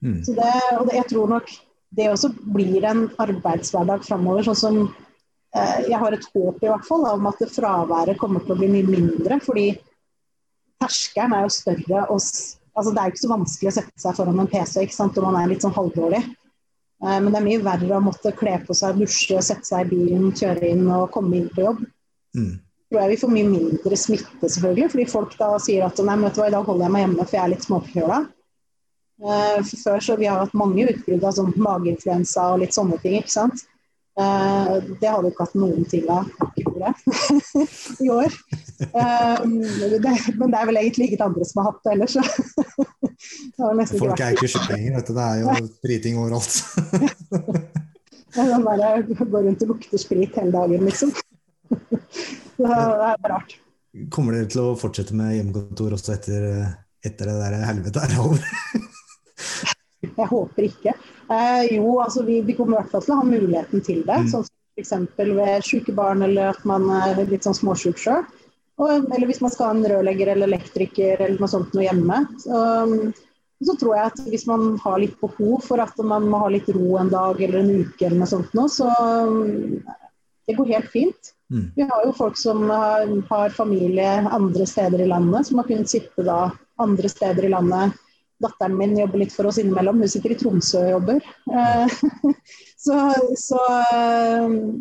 [0.06, 0.18] mm.
[0.24, 1.52] Så det, og det, jeg tror nok
[1.96, 4.44] det også blir en arbeidshverdag framover.
[4.46, 8.56] Sånn som eh, jeg har et håp i hvert fall om at fraværet kommer til
[8.56, 9.40] å bli mye mindre.
[9.44, 9.70] Fordi
[10.82, 12.22] terskelen er jo større og
[12.76, 15.16] Altså, det er jo ikke så vanskelig å sette seg foran en PC ikke sant,
[15.16, 16.18] om man er litt sånn halvdårlig.
[16.20, 19.94] Eh, men det er mye verre å måtte kle på seg, dusje, sette seg i
[19.94, 21.80] bilen, kjøre inn og komme inn på jobb.
[22.36, 22.58] Mm.
[22.90, 24.90] tror jeg vi får mye mindre smitte, selvfølgelig.
[24.92, 27.24] Fordi folk da sier at nei, vet du hva, i dag holder jeg meg hjemme
[27.24, 28.20] for jeg er litt småforkjøla.
[29.16, 32.98] Uh, for før så vi har hatt mange utbrudd av sånn mageinfluensa og litt sånne
[33.00, 33.16] ting.
[33.22, 33.64] ikke sant?
[34.16, 38.32] Uh, det har vi ikke hatt noen ting av i år.
[38.96, 42.16] Um, men det er vel egentlig ikke andre som har hatt det ellers.
[43.60, 45.12] det Folk er ikke sjuke vet du.
[45.18, 46.56] Det er jo spriting overalt.
[48.36, 51.12] Den bare går rundt og lukter sprit hele dagen, liksom.
[51.68, 53.56] Det er rart.
[54.12, 56.44] Kommer dere til å fortsette med hjemmekontor også etter,
[57.04, 58.44] etter det der helvete er over?
[60.06, 60.92] Jeg håper ikke.
[61.32, 64.20] Eh, jo, altså vi, vi, kommer i hvert fall til å ha muligheten til det.
[64.26, 64.30] Mm.
[64.32, 64.92] Sånn F.eks.
[65.16, 68.26] ved syke barn eller at man er litt sånn småsjuk sjøl.
[68.76, 72.18] Eller hvis man skal ha en rørlegger eller elektriker eller noe sånt noe hjemme.
[72.42, 72.58] Så,
[73.64, 76.68] så, tror jeg at hvis man har litt behov for at man må ha litt
[76.76, 78.90] ro en dag eller en uke eller noe sånt noe, så
[80.46, 81.32] det går helt fint.
[81.48, 81.70] Mm.
[81.78, 85.90] Vi har jo folk som har, har, familie andre steder i landet, som har kunnet
[85.90, 86.50] sitte da
[86.82, 87.96] andre steder i landet
[88.42, 90.00] datteren min jobber litt for oss innimellom.
[90.02, 91.28] Hun sitter i Tromsø og jobber.
[91.52, 91.94] Eh,
[92.84, 92.98] så,
[93.40, 93.60] så,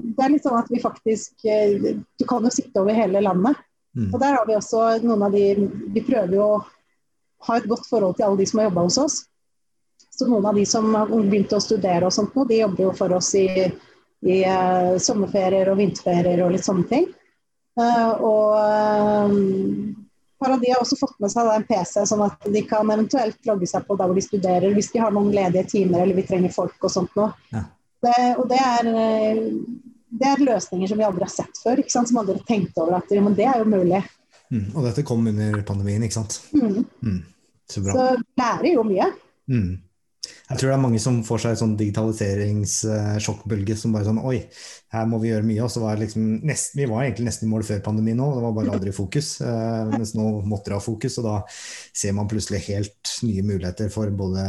[0.03, 3.62] det er litt sånn at vi faktisk Du kan jo sitte over hele landet.
[3.95, 4.10] Mm.
[4.12, 5.45] Og der har vi også noen av de
[5.95, 6.64] Vi prøver jo å
[7.47, 9.18] ha et godt forhold til alle de som har jobba hos oss.
[10.16, 12.93] Så noen av de som har begynt å studere og sånt nå, de jobber jo
[12.95, 13.47] for oss i,
[14.26, 14.38] i
[15.03, 17.06] sommerferier og vinterferier og litt sånne ting.
[17.76, 18.56] Og
[20.44, 23.70] av de har også fått med seg en PC, sånn at de kan eventuelt logge
[23.70, 26.54] seg på der hvor de studerer, hvis de har noen ledige timer eller vi trenger
[26.54, 27.32] folk og sånt noe.
[27.54, 27.64] Ja.
[28.06, 28.90] Det, og det er,
[30.20, 32.12] det er, løsninger som vi aldri har sett før, ikke sant?
[32.12, 34.04] som aldri har tenkt over at men det er jo mulig.
[34.54, 36.38] Mm, og dette kom under pandemien, ikke sant?
[36.54, 36.84] Mm.
[37.02, 37.22] Mm,
[37.72, 37.96] så bra.
[37.96, 39.10] Så lærer jo mye.
[39.50, 39.72] Mm.
[40.46, 44.43] Jeg tror det er mange som får seg en sånn digitaliseringssjokkbølge som bare sånn Oi,
[44.93, 45.64] her må vi gjøre mye.
[45.66, 48.43] Og så var liksom nesten, vi var egentlig nesten i mål før pandemien nå, det
[48.43, 49.32] var bare aldri fokus.
[49.41, 53.89] Eh, mens nå måtte det ha fokus, og da ser man plutselig helt nye muligheter
[53.93, 54.43] for både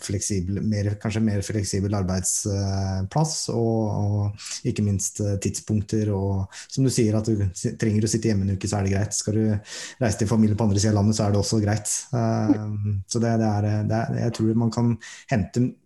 [0.00, 6.14] fleksibel, mer, kanskje mer fleksibel arbeidsplass og, og, ikke minst eh, tidspunkter.
[6.16, 7.44] Og som du sier, at du
[7.80, 9.16] trenger å sitte hjemme en uke, så er det greit.
[9.18, 9.44] Skal du
[10.00, 11.92] reise til familie på andre sida av landet, så er det også greit.
[12.16, 12.56] Eh,
[13.04, 14.94] så det, det, er, det er, jeg tror man kan
[15.28, 15.41] hente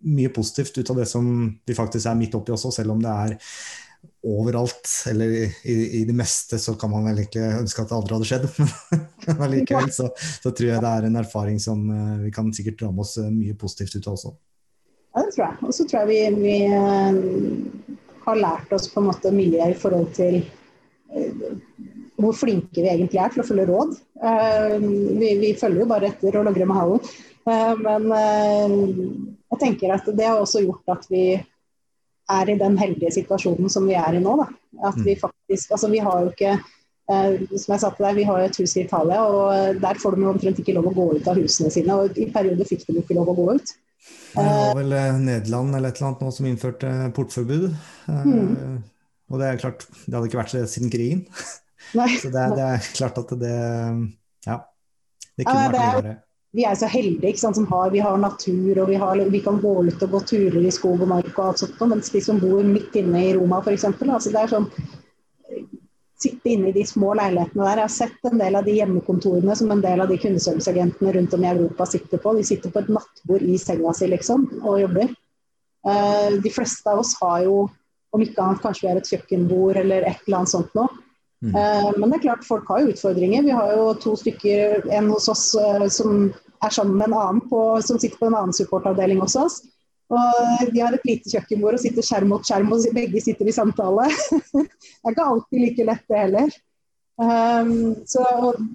[0.07, 1.27] mye positivt ut av det som
[1.65, 3.37] vi faktisk er midt oppi også, selv om det er
[4.27, 5.25] overalt, eller
[5.63, 8.47] i, i, det meste, så kan man vel ikke ønske at det aldri hadde skjedd.
[9.27, 12.81] Men allikevel så, så, tror jeg det er en erfaring som uh, vi kan sikkert
[12.81, 14.33] dra med oss uh, mye positivt ut av også.
[15.15, 15.57] Ja, det tror jeg.
[15.63, 19.77] Og så tror jeg vi, vi uh, har lært oss på en måte mye i
[19.77, 20.41] forhold til
[22.17, 23.93] hvor flinke vi egentlig er til å følge råd.
[24.81, 27.11] Vi, vi følger jo bare etter og logrer med halen.
[27.47, 31.37] Men jeg tenker at det har også gjort at vi
[32.27, 34.35] er i den heldige situasjonen som vi er i nå.
[34.41, 34.47] Da.
[34.89, 35.21] At vi mm.
[35.21, 38.49] faktisk, altså vi har jo ikke eh, som jeg sa til deg, Vi har jo
[38.49, 41.39] et hus i Italia, og der får de omtrent ikke lov å gå ut av
[41.39, 41.95] husene sine.
[41.95, 43.75] og I perioder fikk de ikke lov å gå ut.
[44.35, 47.71] Det var vel eh, Nederland eller et eller annet nå som innførte portforbud.
[47.71, 48.77] Eh, mm.
[49.31, 51.25] Og det er klart, det hadde ikke vært det siden krigen.
[51.95, 52.11] Nei.
[52.21, 53.57] Så det, det, er klart at det
[54.47, 54.63] Ja.
[55.37, 56.15] Det kunne ja, vært mye
[56.57, 59.41] vi er så heldige ikke sant, som har, vi har natur og vi, har, vi,
[59.45, 61.83] kan gå ut og gå turer i skog og mark og alt sånt.
[61.91, 63.85] Mens de som bor midt inne i Roma f.eks.
[63.85, 64.71] Altså det er sånn
[66.17, 67.77] Sitte inne i de små leilighetene der.
[67.77, 71.35] Jeg har sett en del av de hjemmekontorene som en del av de kundeserviceagentene rundt
[71.37, 72.33] om i Europa sitter på.
[72.33, 75.11] De sitter på et nattbord i senga si liksom og jobber.
[75.85, 77.59] Uh, de fleste av oss har jo,
[78.17, 80.89] om ikke annet kanskje vi har et kjøkkenbord eller et eller annet sånt noe.
[81.45, 81.53] Mm.
[81.53, 83.45] Uh, men det er klart folk har jo utfordringer.
[83.45, 86.31] Vi har jo to stykker, en hos oss uh, som
[86.63, 89.59] er sammen med en annen på, som sitter på en annen supportavdeling hos oss.
[90.07, 93.55] Og de har et lite kjøkkenbord og sitter skjerm mot skjerm, og begge sitter i
[93.55, 94.07] samtale.
[94.53, 96.55] det er ikke alltid like lett, det heller.
[97.17, 98.21] Um, så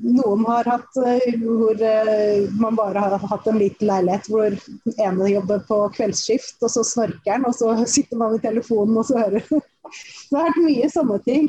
[0.03, 4.57] noen har hatt uh, hvor uh, man bare har hatt en liten leilighet hvor
[4.99, 9.07] ene jobber på kveldsskift, og så snorker han, og så sitter man i telefonen og
[9.07, 11.47] så hører Det har vært mye sånne ting.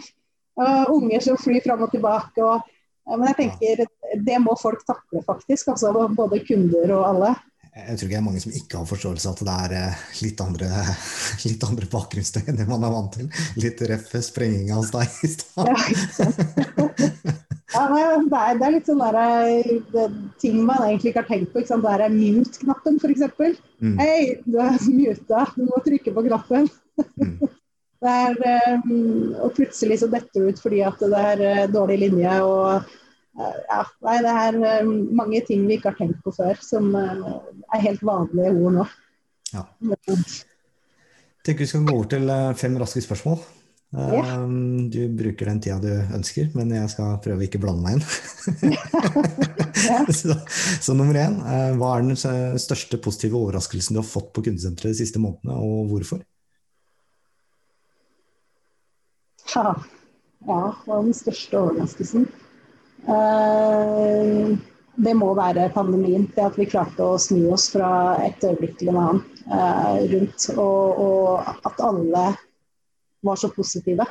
[0.60, 2.46] Uh, unger som flyr fram og tilbake.
[2.46, 2.62] og
[3.04, 3.82] men jeg tenker
[4.22, 5.74] det må folk takle, faktisk.
[5.74, 7.34] Altså, både kunder og alle.
[7.74, 10.01] Jeg tror ikke det er mange som ikke har forståelse av at det er eh,
[10.22, 10.68] litt andre,
[11.47, 13.32] litt andre bakgrunnsstøy enn det man er vant til.
[13.64, 15.72] Litt røff sprenging hos deg i stad.
[17.74, 19.18] Ja, det, er, det er litt sånn der,
[19.95, 20.05] det,
[20.41, 21.64] ting man egentlig ikke har tenkt på.
[21.64, 21.86] Ikke sant?
[21.88, 23.57] Det er mute-knappen, f.eks.
[23.82, 23.95] Mm.
[23.97, 26.72] Hei, du er muta, du må trykke på knappen.
[27.18, 27.36] Mm.
[28.03, 28.34] Er,
[28.84, 32.89] um, og plutselig så detter du ut fordi at det er dårlig linje og
[33.34, 37.42] ja, nei, det er um, mange ting vi ikke har tenkt på før, som uh,
[37.74, 38.86] er helt vanlige ord nå.
[39.54, 39.66] Ja.
[39.90, 40.22] Jeg
[41.46, 43.42] tenker vi skal gå over til fem raske spørsmål.
[43.94, 44.40] Ja.
[44.90, 48.06] Du bruker den tida du ønsker, men jeg skal prøve å ikke blande meg inn.
[50.18, 50.38] så,
[50.82, 51.36] så, nummer én,
[51.78, 52.18] hva er den
[52.62, 56.24] største positive overraskelsen du har fått på kundesenteret de siste månedene, og hvorfor?
[59.54, 59.76] Ja,
[60.48, 62.26] ja hva er den største overraskelsen?
[63.08, 64.56] Uh,
[64.95, 66.26] det må være pandemien.
[66.36, 70.49] Det at vi klarte å snu oss fra et øyeblikk til en annen uh, rundt.
[70.56, 72.28] Og, og, at alle
[73.24, 74.08] var så positive.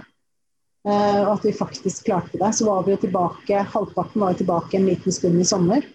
[0.82, 2.52] Uh, og at vi faktisk klarte det.
[2.58, 5.90] Så var vi jo tilbake, halvparten var jo tilbake en liten stund i sommer.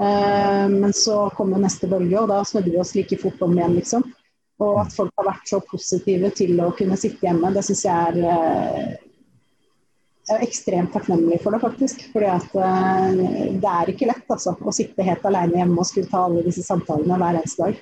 [0.00, 3.74] men så kom jo neste bølge, og da snudde vi oss like fort om igjen,
[3.76, 4.06] liksom.
[4.64, 8.24] Og at folk har vært så positive til å kunne sitte hjemme, det syns jeg
[8.24, 8.96] er,
[10.30, 12.04] eh, er ekstremt takknemlig for det, faktisk.
[12.14, 13.22] Fordi at eh,
[13.60, 16.64] det er ikke lett altså, å sitte helt alene hjemme og skulle ta alle disse
[16.66, 17.80] samtalene hver eneste dag.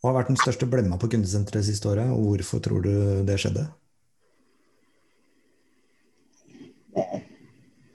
[0.00, 2.94] Hva har vært den største blemma på kundesenteret siste året, og hvorfor tror du
[3.26, 3.66] det skjedde?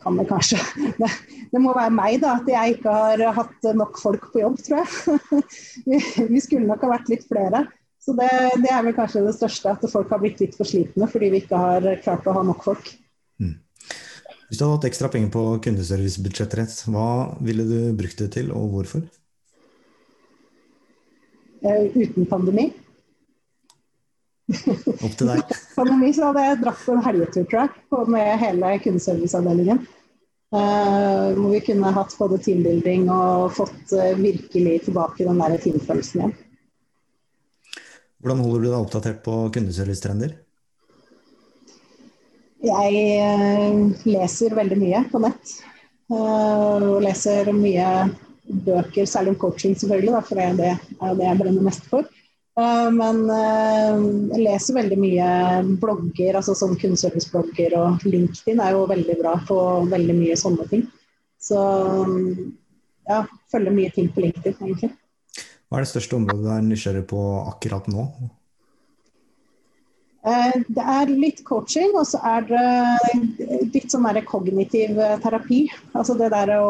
[0.02, 0.58] kan det kanskje.
[1.02, 1.10] Det,
[1.52, 4.82] det, må være meg, da, at jeg ikke har hatt nok folk på jobb, tror
[4.82, 5.44] jeg.
[5.90, 6.00] Vi,
[6.32, 7.66] vi skulle nok ha vært litt flere.
[8.02, 8.30] Så det,
[8.64, 11.44] det, er vel kanskje det største, at folk har blitt litt for slitne fordi vi
[11.44, 12.90] ikke har klart å ha nok folk.
[13.42, 13.60] Mm.
[14.50, 18.74] Hvis du hadde hatt ekstra penger på kundeservicebudsjettet, hva ville du brukt det til, og
[18.74, 19.06] hvorfor?
[21.62, 22.72] Uh, uten pandemi.
[24.50, 25.56] Opp til deg.
[25.80, 29.86] pandemi så hadde jeg dratt på en helgetur, tror jeg, med hele kundeserviceavdelingen.
[30.52, 36.26] Uh, hvor vi kunne hatt både teambuilding og fått uh, virkelig tilbake den der teamfølelsen
[36.26, 36.40] igjen.
[38.22, 40.38] Hvordan holder du deg oppdatert på kundeservicetrender?
[42.62, 43.06] Jeg
[44.06, 45.56] leser veldig mye på nett.
[46.12, 47.88] Og leser mye
[48.66, 50.72] bøker, særlig om coaching selvfølgelig, for det er det,
[51.24, 52.08] jeg brenner mest for.
[52.60, 54.02] Eh, men eh,
[54.34, 55.28] jeg leser veldig mye
[55.82, 59.60] blogger, altså sånn kundeserviceblogger, og LinkedIn er jo veldig bra på
[59.92, 60.84] veldig mye sånne ting.
[61.42, 61.62] Så
[63.10, 64.92] ja, følger mye ting på LinkedIn, egentlig.
[65.72, 68.06] Hva er det største området du er nysgjerrig på akkurat nå?
[70.28, 75.64] Eh, det er litt coaching, og så er det litt sånn kognitiv terapi.
[75.96, 76.68] Altså det der å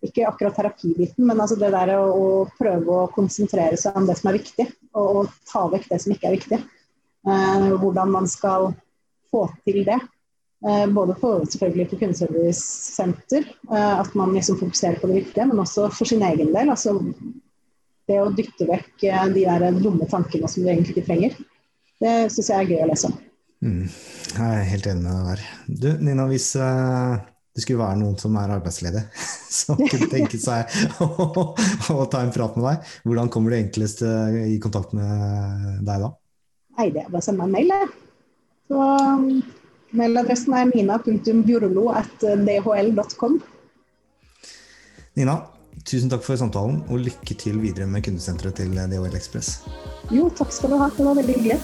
[0.00, 4.30] ikke akkurat terapibiten, men altså det der å, prøve å konsentrere seg om det som
[4.30, 4.66] er viktig,
[4.96, 6.60] og, ta vekk det som ikke er viktig.
[7.28, 8.70] Eh, hvordan man skal
[9.30, 9.98] få til det.
[10.68, 15.62] Eh, både for, selvfølgelig for kundeservicesenter, eh, at man liksom fokuserer på det viktige, men
[15.62, 16.68] også for sin egen del.
[16.68, 16.98] altså
[18.08, 21.36] Det å dytte vekk eh, de der dumme tankene som du egentlig ikke trenger.
[22.00, 23.16] Det syns jeg er gøy å lese om.
[23.64, 25.46] Mm, jeg er helt enig med deg der.
[25.80, 29.06] Du, Nina, hvis det skulle være noen som er arbeidsledige,
[29.60, 30.68] som kunne tenke seg
[31.06, 31.46] å,
[31.94, 32.92] å, ta en prat med deg.
[33.08, 36.12] Hvordan kommer du enklest i kontakt med deg da?
[36.76, 37.96] Nei, det er bare å sende meg en mail,
[38.70, 39.26] Så um,
[39.96, 43.40] Mailadressen er nina.bjorlo.dhl.com.
[45.18, 45.34] Nina,
[45.82, 49.48] tusen takk for samtalen, og lykke til videre med kundesenteret til DHL Ekspress.
[50.14, 50.86] Jo, takk skal du ha.
[50.94, 51.58] Det var veldig hyggelig.